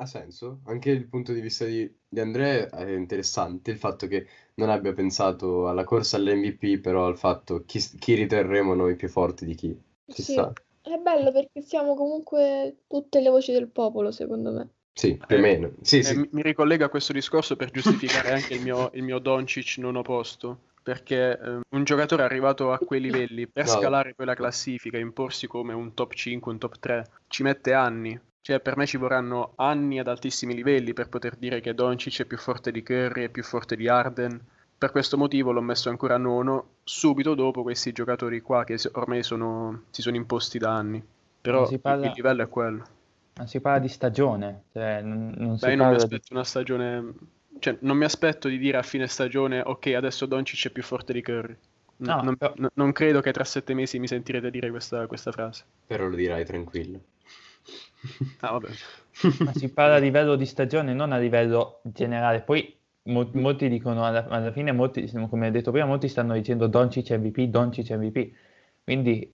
[0.00, 0.60] Ha senso?
[0.64, 4.92] Anche il punto di vista di, di Andrea è interessante, il fatto che non abbia
[4.92, 9.78] pensato alla corsa all'MVP, però al fatto chi, chi riterremo noi più forti di chi.
[10.06, 10.52] Ci Sì, sta.
[10.82, 14.68] è bello perché siamo comunque tutte le voci del popolo, secondo me.
[14.92, 15.72] Sì, più o Eh, meno.
[15.82, 16.28] Sì, Eh, sì.
[16.30, 20.66] mi- ricollego a questo discorso per giustificare anche il mio, il mio Doncic nono posto.
[20.82, 23.74] Perché eh, un giocatore arrivato a quei livelli per No.
[23.78, 28.18] scalare quella classifica, imporsi come un top 5, un top 3, ci mette anni.
[28.40, 32.24] Cioè, per me ci vorranno anni ad altissimi livelli per poter dire che Doncic è
[32.24, 34.40] più forte di Curry, è più forte di Arden.
[34.78, 39.82] Per questo motivo l'ho messo ancora nono, subito dopo questi giocatori qua che ormai sono-
[39.90, 41.02] si sono imposti da anni.
[41.40, 42.86] Però parla- il livello è quello.
[43.36, 46.14] Ma si parla di stagione, cioè non, non si Beh, io non mi parla di...
[46.14, 47.12] aspetto una stagione.
[47.60, 51.12] Cioè, non mi aspetto di dire a fine stagione, ok, adesso Doncic è più forte
[51.12, 51.56] di Curry.
[51.98, 55.64] No, non, però- non credo che tra sette mesi mi sentirete dire questa, questa frase.
[55.86, 57.00] Però lo dirai tranquillo.
[58.40, 58.68] Ah, vabbè.
[59.44, 62.42] Ma si parla a livello di stagione, non a livello generale.
[62.42, 66.66] Poi mo- molti dicono, alla, alla fine, molti, come hai detto prima, molti stanno dicendo
[66.66, 68.30] Doncic MVP, Doncic MVP.
[68.84, 69.32] Quindi,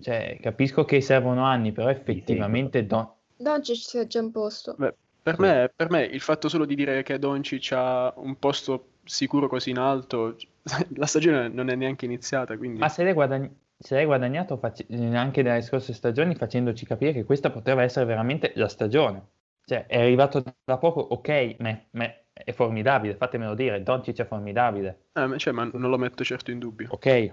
[0.00, 4.74] cioè, capisco che servono anni, però effettivamente Don- Doncic si è già imposto.
[4.78, 8.90] Beh, per, me, per me il fatto solo di dire che Doncic ha un posto
[9.04, 10.36] sicuro così in alto,
[10.94, 12.78] la stagione non è neanche iniziata, quindi...
[12.78, 17.24] Ma se l'hai, guadagn- se l'hai guadagnato fac- anche dalle scorse stagioni facendoci capire che
[17.24, 19.26] questa poteva essere veramente la stagione.
[19.64, 25.06] Cioè, è arrivato da poco, ok, ma, ma è formidabile, fatemelo dire, Doncic è formidabile.
[25.14, 26.88] Eh, ma- cioè, ma non lo metto certo in dubbio.
[26.90, 27.30] Ok,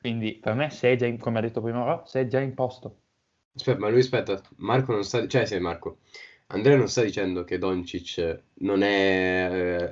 [0.00, 3.00] quindi per me sei già, in, come ha detto prima Ro, sei già in posto.
[3.54, 5.26] Aspetta, ma lui aspetta, Marco non sta...
[5.26, 5.98] Cioè, sì, Marco.
[6.50, 9.48] Andrea non sta dicendo che Doncic non è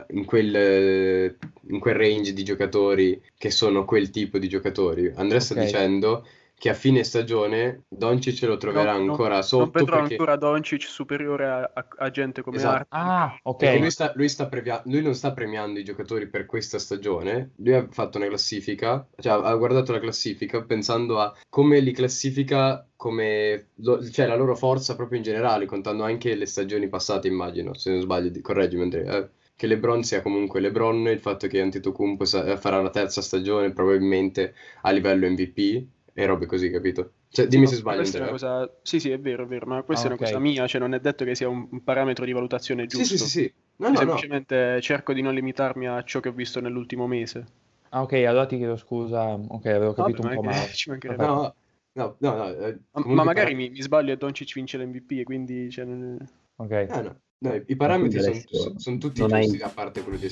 [0.08, 1.36] eh, in quel, eh,
[1.68, 5.12] in quel range di giocatori che sono quel tipo di giocatori.
[5.14, 6.26] Andrea sta dicendo
[6.58, 10.12] che a fine stagione Doncic lo troverà No, no, ancora Non sotto vedrò perché...
[10.14, 12.86] ancora Doncic superiore a, a- a gente come Esatto.
[12.88, 13.76] Ah, ok.
[13.78, 17.74] Lui, sta, lui, sta previa- lui non sta premiando i giocatori per questa stagione, lui
[17.74, 23.68] ha fatto una classifica, cioè ha guardato la classifica pensando a come li classifica, come
[24.12, 28.00] cioè la loro forza proprio in generale, contando anche le stagioni passate, immagino, se non
[28.00, 32.56] sbaglio, di- correggimi Andrea, eh, che LeBron sia comunque LeBron, il fatto che Antetokounmpo sa-
[32.56, 37.12] farà la terza stagione probabilmente a livello MVP e robe così, capito?
[37.30, 38.30] Cioè, dimmi No, se sbaglio questa è una Andrea.
[38.30, 38.78] cosa...
[38.82, 40.94] Sì, sì, è vero, è vero, ma questa Ah, è una cosa mia, cioè non
[40.94, 43.14] è detto che sia un, un parametro di valutazione Sì, giusto.
[43.18, 43.54] sì, sì, sì.
[43.76, 44.30] No, Io no, no.
[44.30, 47.46] semplicemente cerco di non limitarmi a ciò che ho visto nell'ultimo mese.
[47.90, 49.32] Ah, ok, allora ti chiedo scusa.
[49.34, 50.70] Ok, avevo capito Vabbè, un po' ma che- male.
[50.74, 51.26] ci mancherebbe.
[51.26, 51.56] No,
[51.96, 55.22] no, no, no, eh, Ma, magari para- mi, mi sbaglio e Doncic vince l'MVP e
[55.24, 55.70] quindi...
[55.70, 56.18] Cioè, non-
[56.56, 56.86] Ok.
[56.88, 57.20] Ah, no.
[57.38, 60.26] No, i parametri quindi sono adesso tutti non hai- giusti a parte quello di.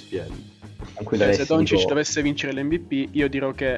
[0.95, 3.75] Tranquillo, cioè, se Doncic dico- dovesse vincere l'MVP, io dirò che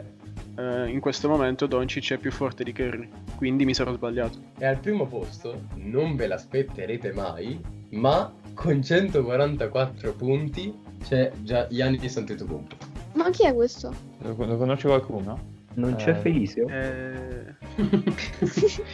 [0.57, 4.39] eh, in questo momento Doncic è più forte di Curry, quindi mi sarò sbagliato.
[4.59, 7.61] E al primo posto non ve l'aspetterete mai,
[7.91, 10.73] ma con 144 punti
[11.03, 12.77] c'è già Giannis Antetokounmpo.
[13.15, 13.93] Ma chi è questo?
[14.19, 15.55] Lo, lo conosce qualcuno?
[15.77, 16.69] Non c'è Eh, Felizio?
[16.69, 17.55] Eh,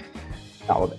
[0.69, 0.97] No, vabbè.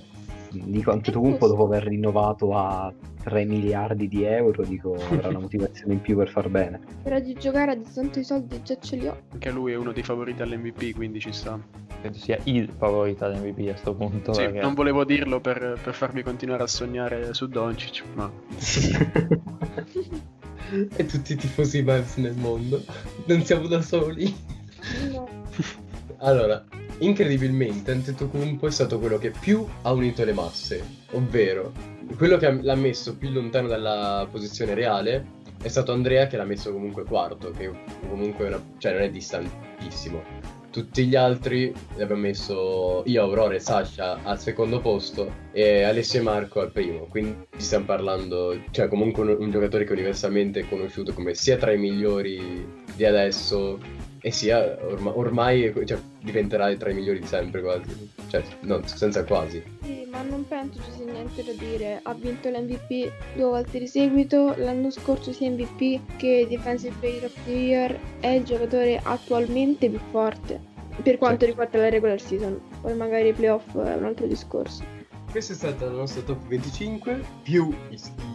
[0.51, 6.01] Dico Antetokounmpo dopo aver rinnovato a 3 miliardi di euro, dico avrà una motivazione in
[6.01, 6.79] più per far bene.
[7.03, 9.17] Ora di giocare a tanto i soldi già ce li ho.
[9.31, 11.59] anche lui è uno dei favoriti all'MVP, quindi ci sta.
[12.01, 14.33] Credo sia il favorito all'MVP a sto punto.
[14.33, 18.31] Sì, perché- non volevo dirlo per, per farvi continuare a sognare su Doncic, ma
[20.95, 22.83] e tutti i tifosi Mavs nel mondo.
[23.25, 24.51] Non siamo da soli.
[26.19, 26.63] Allora,
[26.99, 31.71] incredibilmente Antetokounmpo è stato quello che più ha unito le masse, ovvero
[32.17, 36.43] quello che ha- l'ha messo più lontano dalla posizione reale è stato Andrea che l'ha
[36.43, 37.71] messo comunque quarto, che
[38.09, 40.21] comunque è una- cioè non è distantissimo.
[40.69, 46.19] Tutti gli altri li abbiamo messo io, Aurora e Sasha al secondo posto e Alessio
[46.19, 47.05] e Marco al primo.
[47.09, 51.71] Quindi stiamo parlando, cioè comunque un, un giocatore che è universalmente conosciuto come sia tra
[51.71, 53.79] i migliori di adesso
[54.25, 58.11] e sia orma- ormai cioè, diventerà tra i migliori di sempre quasi.
[58.27, 59.61] Cioè, no, senza quasi.
[59.81, 61.99] Sì, ma non penso ci sia niente da dire.
[62.01, 67.33] Ha vinto l'MVP due volte di seguito, l'anno scorso sia MVP che Defensive Player of
[67.43, 70.71] the Year, è il giocatore attualmente più forte
[71.01, 72.61] per quanto riguarda la regular season.
[72.79, 75.02] Poi magari i playoff è un altro discorso.
[75.33, 77.75] Questa è stata la nostra top 25, più,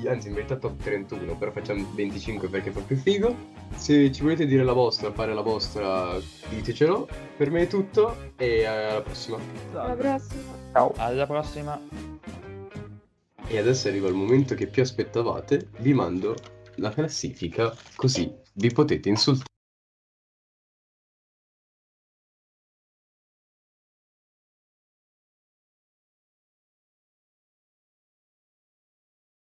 [0.08, 3.36] anzi in verità top 31, però facciamo 25 perché fa più figo.
[3.76, 6.18] Se ci volete dire la vostra, fare la vostra,
[6.48, 7.08] ditecelo.
[7.36, 9.38] Per me è tutto e alla prossima.
[9.74, 10.42] Alla prossima.
[10.72, 10.92] Ciao.
[10.96, 11.80] Alla prossima.
[13.46, 16.34] E adesso arriva il momento che più aspettavate, vi mando
[16.78, 19.46] la classifica così vi potete insultare.